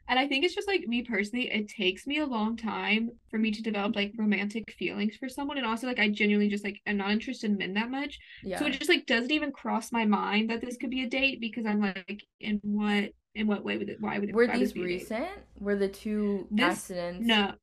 [0.08, 3.39] And I think it's just like me personally, it takes me a long time for
[3.39, 5.58] me to develop like romantic feelings for someone.
[5.58, 8.20] And also like I genuinely just like am not interested in men that much.
[8.41, 8.60] Yeah.
[8.60, 11.41] So it just like doesn't even cross my mind that this could be a date
[11.41, 14.72] because I'm like, in what in what way would it why would it Were these
[14.72, 14.94] it be a date?
[15.02, 15.30] recent?
[15.60, 17.26] Were the two This accidents?
[17.28, 17.54] no.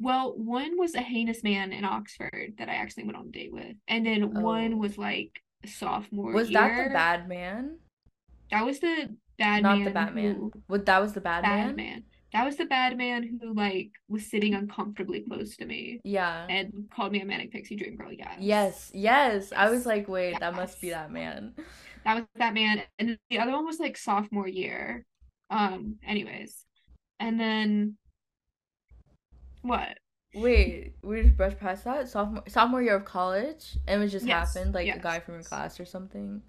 [0.00, 3.52] Well, one was a heinous man in Oxford that I actually went on a date
[3.52, 3.74] with.
[3.88, 4.76] And then one Oh.
[4.76, 7.78] was like sophomore Was that the bad man?
[8.50, 10.34] That was the bad man Not the man Batman.
[10.36, 11.76] who What that was the bad bad man?
[11.76, 12.02] man.
[12.32, 16.46] That was the bad man who like was sitting uncomfortably close to me Yeah.
[16.48, 18.12] and called me a manic pixie dream girl.
[18.12, 18.36] Yes.
[18.40, 19.52] Yes, yes.
[19.56, 21.54] I was like, wait, that must be that man.
[22.04, 22.82] That was that man.
[23.00, 25.04] And the other one was like sophomore year.
[25.50, 26.64] Um, anyways.
[27.20, 27.96] And then
[29.62, 29.98] what?
[30.34, 32.08] Wait, we just brushed past that?
[32.08, 34.52] Sophomore sophomore year of college and it just Yes.
[34.52, 36.42] happened, like a guy from your class or something.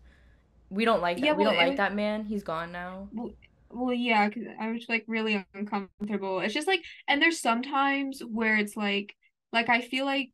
[0.70, 1.34] We don't like Yeah.
[1.34, 2.26] We well, don't like was that man.
[2.26, 3.10] He's gone now.
[3.12, 3.32] well,
[3.70, 6.40] well yeah, because I was like really uncomfortable.
[6.40, 9.16] It's just like, and there's sometimes where it's like,
[9.52, 10.32] like I feel like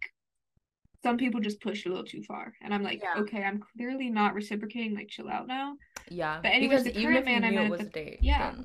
[1.06, 3.22] some people just push a little too far, and I'm like, Yeah.
[3.22, 4.95] okay, I'm clearly not reciprocating.
[4.95, 5.76] Like, chill out now.
[6.10, 6.39] Yeah.
[6.41, 8.56] But anyways, Because the even current man I met at the a date, yeah,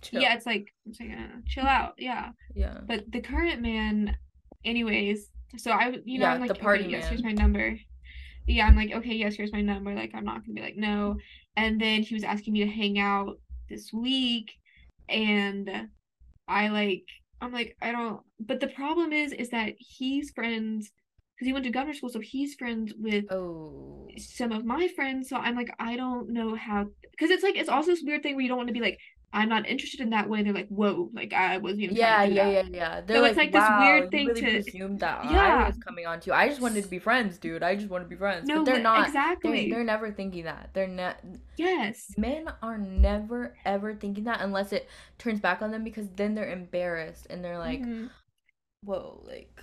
[0.00, 0.22] chill.
[0.22, 2.30] yeah, it's like it's like uh, chill out, yeah.
[2.54, 2.78] Yeah.
[2.86, 4.16] But the current man,
[4.64, 7.76] anyways, so i you know, Yeah, I'm the like, okay, party yes, here's my number.
[8.46, 9.92] Yeah, I'm like, okay, yes, here's my number.
[9.92, 11.16] Like, I'm not gonna be like, no.
[11.56, 14.52] And then he was asking me to hang out this week,
[15.08, 15.88] and
[16.46, 17.06] I like,
[17.40, 18.20] I'm like, I don't.
[18.38, 20.92] But the problem is, is that he's friends
[21.40, 24.08] because he went to governor school, so he's friends with Oh.
[24.18, 25.30] some of my friends.
[25.30, 28.34] So I'm like, I don't know how, because it's like, it's also this weird thing
[28.36, 28.98] where you don't want to be like,
[29.32, 30.42] I'm not interested in that way.
[30.42, 32.52] They're like, whoa, like I wasn't even Yeah, to do yeah, that.
[32.52, 33.00] yeah, yeah.
[33.00, 35.76] They're So like, it's like this wow, weird thing really to, presumed that I was
[35.78, 36.34] coming on to you.
[36.34, 37.62] I just wanted to be friends, dude.
[37.62, 38.50] I just want to be friends.
[38.52, 39.06] But no, they're li- not.
[39.06, 39.70] Exactly.
[39.70, 40.70] they're never thinking that.
[40.74, 41.18] They're not.
[41.56, 42.12] Yes.
[42.18, 44.88] Men are never ever thinking that unless it
[45.18, 48.06] turns back on them because then they're embarrassed and they're like, hmm
[48.82, 49.62] whoa, like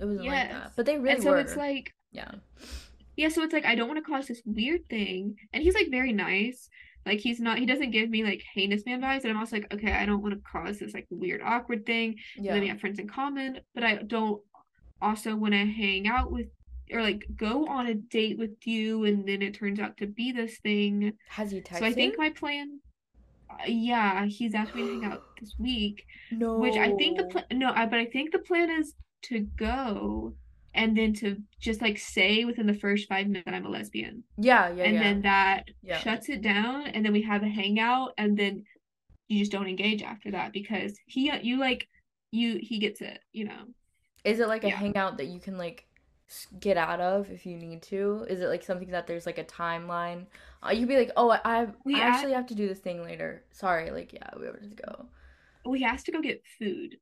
[0.00, 0.72] it wasn't like that.
[0.76, 2.30] But they really And so it's like, Yeah.
[3.16, 5.36] yeah, so it's like I don't want to cause this weird thing.
[5.52, 6.68] And he's like very nice.
[7.04, 9.22] Like he's not he doesn't give me like heinous man vibes.
[9.22, 12.16] And I'm also like, okay, I don't want to cause this like weird awkward thing.
[12.36, 14.40] And then we have friends in common, but I don't
[15.00, 16.46] also want to hang out with
[16.92, 20.30] or like go on a date with you and then it turns out to be
[20.30, 21.12] this thing.
[21.28, 22.80] Has he So I think my plan
[23.50, 26.58] uh, yeah, he's asked me to hang out this week, No.
[26.58, 30.34] which I think the plan no, I but I think the plan is to go
[30.74, 34.24] and then to just like say within the first five minutes I'm a lesbian.
[34.38, 35.02] Yeah, yeah, and yeah.
[35.02, 35.98] then that Yeah.
[36.00, 38.64] shuts it down and then we have a hangout and then
[39.28, 41.88] you just don't engage after that because he you like
[42.30, 43.64] you he gets it, you know.
[44.24, 45.86] Is it like a hangout that you can like
[46.60, 48.26] get out of if you need to?
[48.28, 50.26] Is it like something that there's like a timeline?
[50.64, 53.02] Uh, you'd be like, oh, I, I We I actually have to do this thing
[53.02, 53.44] later.
[53.52, 55.06] Sorry, like yeah, we have to go.
[55.64, 56.96] We asked to go get food.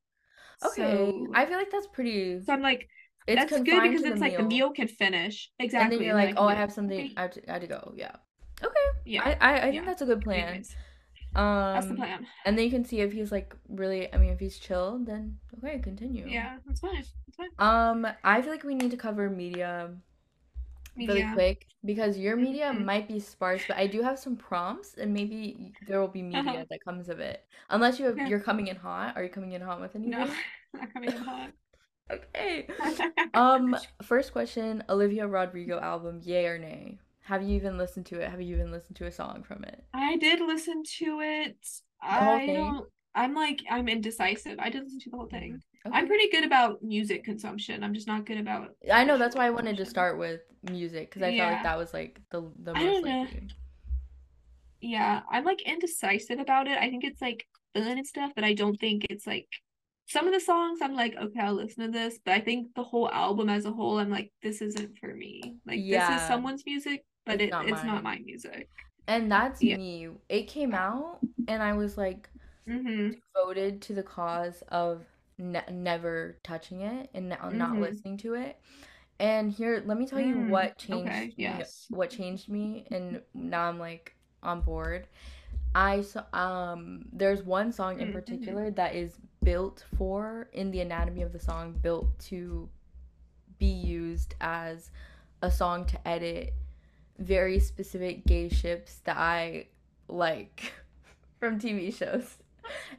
[0.66, 2.42] Okay, So I feel like that's pretty.
[2.42, 2.88] so I'm like
[3.26, 4.70] It's that's good because the it's like the meal.
[4.72, 5.50] can finish.
[5.58, 5.84] Exactly.
[5.84, 7.00] And then you're like, can oh, I have something.
[7.00, 7.92] okay, I have to, I have to go.
[7.96, 8.16] Yeah.
[8.62, 8.86] Okay.
[9.06, 9.22] yeah.
[9.24, 9.84] I, I, I think Yeah.
[9.84, 10.48] that's a good plan.
[10.48, 10.76] Anyways,
[11.34, 12.26] Um, that's the plan.
[12.44, 14.12] and then you can see if he's like really.
[14.12, 16.26] I mean, if he's chill, then okay, continue.
[16.28, 17.04] Yeah, that's fine.
[17.26, 17.50] That's fine.
[17.58, 19.90] Um, I feel like we need to cover media
[21.08, 22.84] really quick because your media Mhm.
[22.84, 26.40] might be sparse, but I do have some prompts and maybe there will be media
[26.40, 26.64] Uh-huh.
[26.70, 27.46] that comes of it.
[27.70, 28.28] Unless you have, Yeah.
[28.28, 29.16] you're coming in hot.
[29.16, 30.12] Are you coming in hot with anything?
[30.74, 31.52] No, not coming in hot.
[32.10, 32.66] Okay.
[33.34, 36.98] Um, first question, Olivia Rodrigo album, yay or nay?
[37.22, 38.28] Have you even listened to it?
[38.28, 39.84] Have you even listened to a song from it?
[39.94, 41.56] I did listen to it.
[42.02, 42.54] I thing?
[42.56, 42.88] don't.
[43.14, 44.58] I'm like I'm indecisive.
[44.58, 45.62] I did listen to the whole thing.
[45.86, 45.96] Okay.
[45.96, 47.82] I'm pretty good about music consumption.
[47.82, 48.74] I'm just not good about.
[48.92, 50.40] I know that's why I wanted to start with
[50.70, 52.82] music because I felt like that was like the the most.
[52.82, 53.22] I don't know.
[53.22, 53.48] likely.
[54.80, 56.78] Yeah, I'm like indecisive about it.
[56.78, 59.48] I think it's like fun and stuff, but I don't think it's like
[60.06, 62.18] some of the songs I'm like, okay, I'll listen to this.
[62.24, 65.56] But I think the whole album as a whole, I'm like, this isn't for me.
[65.66, 68.68] Like this is someone's music, but It's it, not it's not my music.
[69.06, 69.76] And that's Yeah.
[69.76, 70.08] me.
[70.28, 72.28] It came out and I was like
[72.68, 73.10] Mm-hmm.
[73.34, 75.02] devoted to the cause of
[75.40, 77.80] ne- never touching it and not, not Mhm.
[77.80, 78.60] listening to it.
[79.20, 81.90] And here, let me tell you Mm, what changed okay, me, yes.
[81.90, 85.06] what changed me, and now I'm like on board.
[85.74, 88.60] I saw um there's one song in Mm, mhm.
[88.60, 92.68] particular that is built for in the anatomy of the song built to
[93.58, 94.90] be used as
[95.42, 96.54] a song to edit
[97.18, 99.66] very specific gay ships that I
[100.08, 100.72] like
[101.40, 102.38] from TV shows.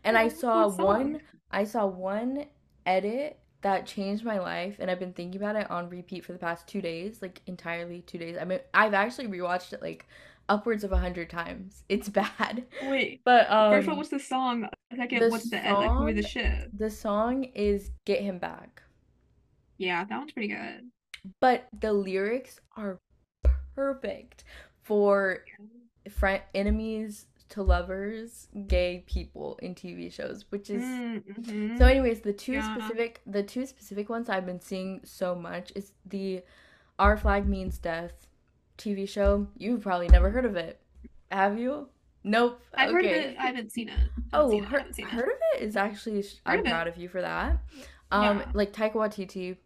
[0.04, 1.22] And I saw one
[1.52, 2.46] I saw one
[2.86, 6.40] edit that changed my life and I've been thinking about it on repeat for the
[6.40, 8.38] past 2 days, like entirely 2 days.
[8.40, 10.08] I mean I've actually rewatched it like
[10.50, 11.84] upwards of a 100 times.
[11.90, 12.66] It's bad.
[12.84, 14.68] Wait, But um first one, what's the song?
[14.96, 16.78] Second, the what's the ed- like who the song- shit?
[16.78, 18.82] the song is Get Him Back.
[19.78, 20.90] Yeah, that one's pretty good.
[21.40, 23.00] But the lyrics are
[23.76, 24.44] perfect
[24.82, 25.46] for
[26.10, 31.78] friend enemies to lovers, gay people in TV shows, which is Mm-hmm.
[31.78, 32.74] so anyways, the two Yeah.
[32.74, 36.44] specific the two specific ones I've been seeing so much is the
[37.00, 38.28] Our Flag Means Death
[38.78, 39.48] TV show.
[39.58, 40.80] You've probably never heard of it.
[41.32, 41.90] Have you?
[42.24, 42.62] Nope.
[42.76, 43.30] I've heard of Okay.
[43.32, 43.38] it.
[43.40, 43.94] I haven't seen it.
[43.98, 45.12] Haven't Oh, seen it, heard, seen it.
[45.12, 46.70] heard of it is actually Heard I'm of it.
[46.70, 47.58] proud of you for that.
[48.12, 48.46] Um, Yeah.
[48.54, 49.58] like Taika Waititi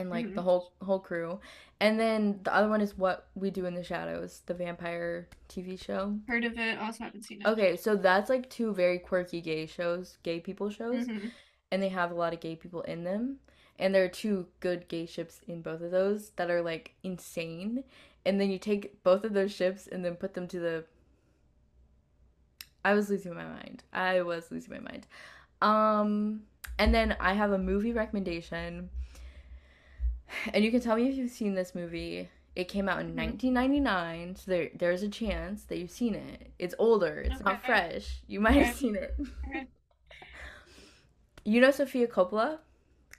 [0.00, 0.44] and like the Mhm.
[0.44, 1.40] whole whole crew,
[1.78, 5.76] and then the other one is What We Do in the Shadows, the vampire TV
[5.76, 6.18] show.
[6.26, 6.78] Heard of it.
[6.78, 7.46] Also haven't seen it.
[7.46, 11.30] Okay, so that's like two very quirky gay shows, gay people shows, Mhm.
[11.70, 13.38] and they have a lot of gay people in them.
[13.78, 17.84] And there are two good gay ships in both of those that are like insane.
[18.26, 20.84] And then you take both of those ships and then put them to the
[22.84, 23.82] I was losing my mind.
[23.92, 25.06] I was losing my mind.
[25.62, 26.42] Um
[26.78, 28.90] and then I have a movie recommendation.
[30.54, 32.28] And you can tell me if you've seen this movie.
[32.56, 33.16] It came out in Mhm.
[33.16, 36.50] 1999, so there there's a chance that you've seen it.
[36.58, 37.20] It's older.
[37.20, 38.22] It's not fresh.
[38.26, 39.14] You might have seen it.
[39.48, 39.66] Okay.
[41.44, 42.58] You know Sofia Coppola?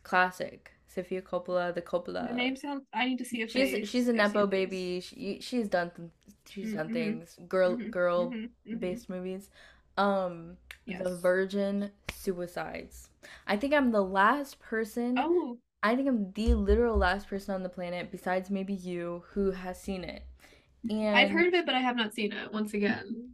[0.04, 0.72] Classic.
[0.88, 2.28] Sofia Coppola, the Coppola.
[2.28, 2.84] The name sounds.
[2.94, 5.00] I need to see if She's they- she's a nepo baby.
[5.00, 6.10] She she's done th-
[6.48, 6.94] she's done Mhm.
[6.94, 7.40] things.
[7.48, 7.90] Girl Mhm.
[7.92, 8.50] girl Mhm.
[8.68, 8.80] Mhm.
[8.80, 9.50] based movies.
[9.98, 13.10] Um The Virgin Suicides.
[13.48, 17.64] I think I'm the last person Oh, I think I'm the literal last person on
[17.64, 20.24] the planet besides maybe you who has seen it.
[20.90, 22.54] And I've heard of it, but I have not seen it.
[22.54, 23.32] Once again,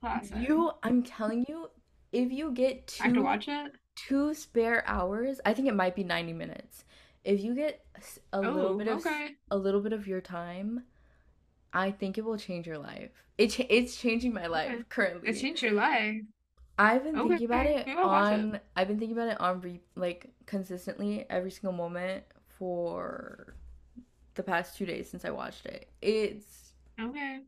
[0.00, 0.36] classic.
[0.36, 1.70] you I'm telling you
[2.12, 3.72] if you get two I have to watch it.
[3.94, 6.84] two spare hours, I think it might be 90 minutes.
[7.24, 7.84] If you get
[8.32, 9.30] a oh, little Oh, bit of okay.
[9.50, 10.84] a little bit of your time,
[11.72, 13.10] I think it will change your life.
[13.38, 14.82] It cha- it's changing my life Okay.
[14.88, 15.28] currently.
[15.30, 16.22] It changed your life.
[16.78, 18.04] I've been thinking about it maybe it.
[18.04, 23.54] on I've been thinking about it on re- like consistently every single moment for
[24.34, 25.88] the past 2 days since I watched it.
[26.02, 27.40] It's Okay.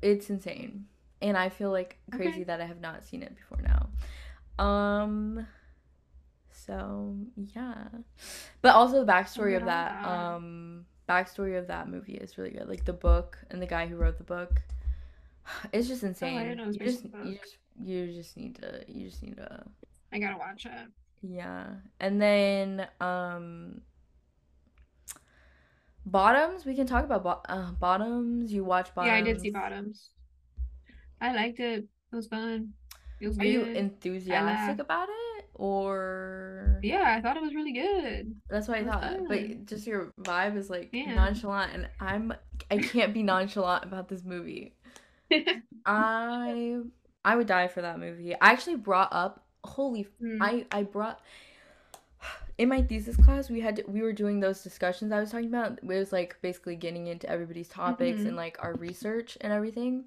[0.00, 0.86] it's insane.
[1.20, 2.44] And I feel like crazy Okay.
[2.44, 4.64] that I have not seen it before now.
[4.64, 5.46] Um
[6.50, 7.16] so
[7.54, 7.88] yeah.
[8.60, 12.68] But also the backstory of Okay, that um backstory of that movie is really good.
[12.68, 14.62] Like the book and the guy who wrote the book.
[15.72, 16.58] It's just insane.
[16.60, 19.64] Oh, it was you just you just you just need to you just need to
[20.12, 20.88] I gotta watch it.
[21.22, 21.66] yeah.
[22.00, 23.80] And then um
[26.04, 28.52] Bottoms, we can talk about bo- uh, Bottoms.
[28.52, 29.12] You watch Bottoms.
[29.12, 30.10] Yeah, I did see Bottoms.
[31.20, 31.84] I liked it.
[32.12, 32.72] It was fun.
[33.20, 33.76] It was Are you good.
[33.76, 38.34] I enthusiastic about it or Yeah, I thought it was really good.
[38.50, 39.02] that's what I thought.
[39.02, 39.26] fun.
[39.28, 41.14] But just your vibe is like Yeah.
[41.14, 42.34] nonchalant and I'm
[42.70, 44.74] I can't be nonchalant about this movie.
[45.86, 46.80] I
[47.24, 48.34] I would die for that movie.
[48.34, 50.38] I actually brought up holy Mm.
[50.40, 51.20] I I brought
[52.58, 55.48] in my thesis class we had to, we were doing those discussions I was talking
[55.48, 55.78] about.
[55.78, 58.28] It was like basically getting into everybody's topics Mhm.
[58.28, 60.04] and like our research and everything.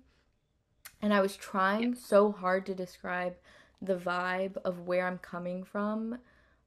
[1.01, 3.35] And I was trying so hard to describe
[3.81, 6.17] the vibe of where I'm coming from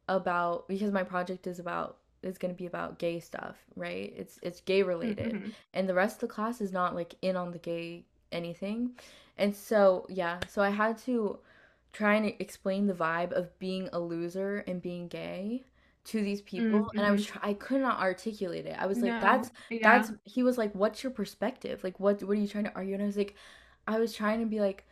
[0.09, 4.13] about because my project is about is going to be about gay stuff, right?
[4.17, 5.53] It's it's gay related Mhm.
[5.75, 8.99] and the rest of the class is not like in on the gay anything.
[9.39, 11.39] And so, yeah, so I had to
[11.93, 15.65] try and explain the vibe of being a loser and being gay
[16.05, 17.39] to these people and I was mm-hmm.
[17.39, 18.77] try- I could not articulate it.
[18.79, 19.21] I was like No.
[19.21, 19.79] that's Yeah.
[19.83, 21.85] that's he was like what's your perspective?
[21.85, 22.95] Like what what are you trying to argue?
[22.95, 23.35] And I was like
[23.87, 24.87] I was trying to be like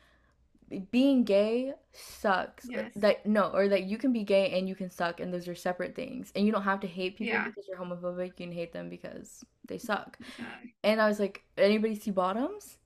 [0.90, 2.66] being gay sucks.
[2.68, 2.92] Yes.
[2.96, 5.54] That no, or that you can be gay and you can suck and those are
[5.54, 6.32] separate things.
[6.36, 7.46] And you don't have to hate people Yeah.
[7.46, 8.26] because you're homophobic.
[8.26, 10.18] You can hate them because they suck.
[10.38, 10.44] Yeah.
[10.84, 12.76] And I was like, anybody see Bottoms?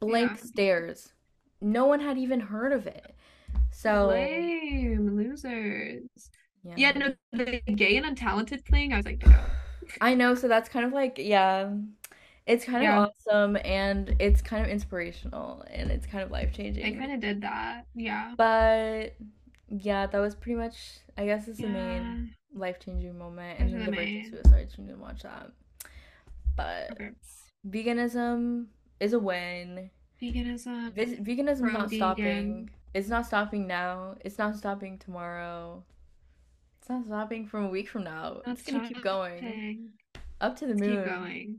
[0.00, 0.36] Blank Yeah.
[0.36, 1.12] stares.
[1.60, 3.14] No one had even heard of it.
[3.70, 6.30] So Lame losers.
[6.64, 6.74] yeah.
[6.76, 8.92] Yeah, no, the gay and untalented thing.
[8.92, 9.34] I was like, no.
[10.00, 11.70] I know, so that's kind of like yeah.
[12.46, 13.06] It's kind Yeah.
[13.06, 16.84] of awesome and it's kind of inspirational and it's kind of life changing.
[16.86, 17.86] I kind of did that.
[17.94, 18.34] Yeah.
[18.36, 19.14] But
[19.68, 20.76] yeah, that was pretty much
[21.18, 25.00] I guess it's the main life changing moment and then the the virgin you didn't
[25.00, 25.50] watch that.
[26.56, 27.10] But Okay.
[27.68, 28.66] veganism
[29.00, 29.90] is a win.
[30.20, 30.92] Veganism.
[30.92, 31.98] Vis- veganism is not vegan.
[31.98, 32.70] stopping.
[32.94, 34.16] It's not stopping now.
[34.24, 35.84] It's not stopping tomorrow.
[36.80, 38.40] It's not stopping from a week from now.
[38.46, 39.90] Not it's gonna keep going
[40.40, 40.96] up to the Let's moon.
[40.96, 41.58] keep going.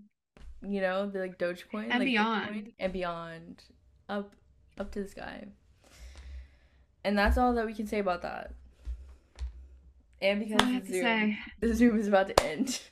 [0.64, 2.50] You know, the like Dogecoin And like beyond.
[2.50, 3.64] Bitcoin, and beyond,
[4.10, 4.34] up,
[4.80, 5.46] up to the sky.
[7.04, 8.54] And that's all that we can say about that.
[10.20, 12.82] And because That's all the Zoom, the Zoom is about to end.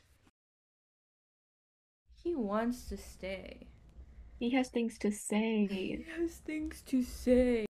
[2.24, 3.68] He wants to stay.
[4.38, 5.68] He has things to say.
[5.68, 7.66] He has things to say.